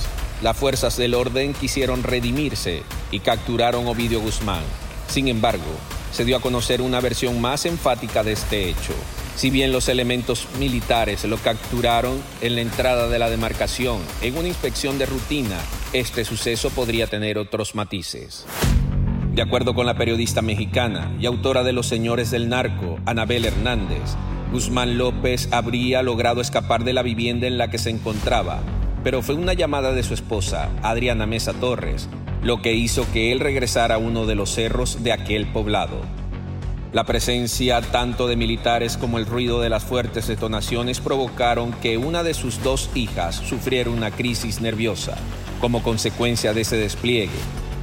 [0.42, 4.64] las fuerzas del orden quisieron redimirse y capturaron Ovidio Guzmán.
[5.10, 5.66] Sin embargo,
[6.14, 8.94] se dio a conocer una versión más enfática de este hecho.
[9.36, 14.48] Si bien los elementos militares lo capturaron en la entrada de la demarcación en una
[14.48, 15.60] inspección de rutina,
[15.92, 18.46] este suceso podría tener otros matices.
[19.38, 24.16] De acuerdo con la periodista mexicana y autora de Los Señores del Narco, Anabel Hernández,
[24.52, 28.62] Guzmán López habría logrado escapar de la vivienda en la que se encontraba,
[29.04, 32.10] pero fue una llamada de su esposa, Adriana Mesa Torres,
[32.42, 36.02] lo que hizo que él regresara a uno de los cerros de aquel poblado.
[36.92, 42.24] La presencia tanto de militares como el ruido de las fuertes detonaciones provocaron que una
[42.24, 45.16] de sus dos hijas sufriera una crisis nerviosa.
[45.62, 47.30] Como consecuencia de ese despliegue,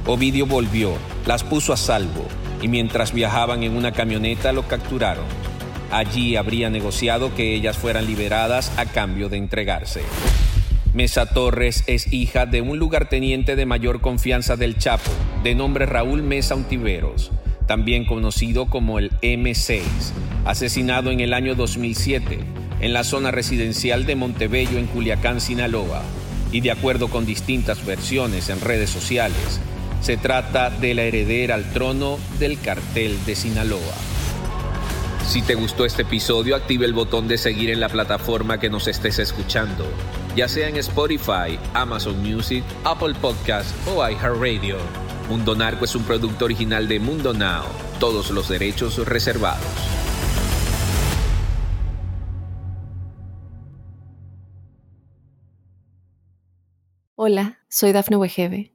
[0.05, 0.93] Ovidio volvió,
[1.25, 2.25] las puso a salvo
[2.61, 5.25] y mientras viajaban en una camioneta lo capturaron.
[5.91, 10.01] Allí habría negociado que ellas fueran liberadas a cambio de entregarse.
[10.93, 15.11] Mesa Torres es hija de un lugarteniente de mayor confianza del Chapo,
[15.43, 17.31] de nombre Raúl Mesa Untiveros
[17.65, 19.81] también conocido como el M6,
[20.45, 22.39] asesinado en el año 2007
[22.81, 26.03] en la zona residencial de Montebello en Culiacán, Sinaloa,
[26.51, 29.59] y de acuerdo con distintas versiones en redes sociales,
[30.01, 33.95] se trata de la heredera al trono del cartel de Sinaloa.
[35.27, 38.87] Si te gustó este episodio, active el botón de seguir en la plataforma que nos
[38.87, 39.85] estés escuchando,
[40.35, 44.77] ya sea en Spotify, Amazon Music, Apple Podcasts o iHeartRadio.
[45.27, 47.63] Mundo Narco es un producto original de Mundo Now,
[47.99, 49.65] todos los derechos reservados.
[57.15, 58.74] Hola, soy Dafne Wegebe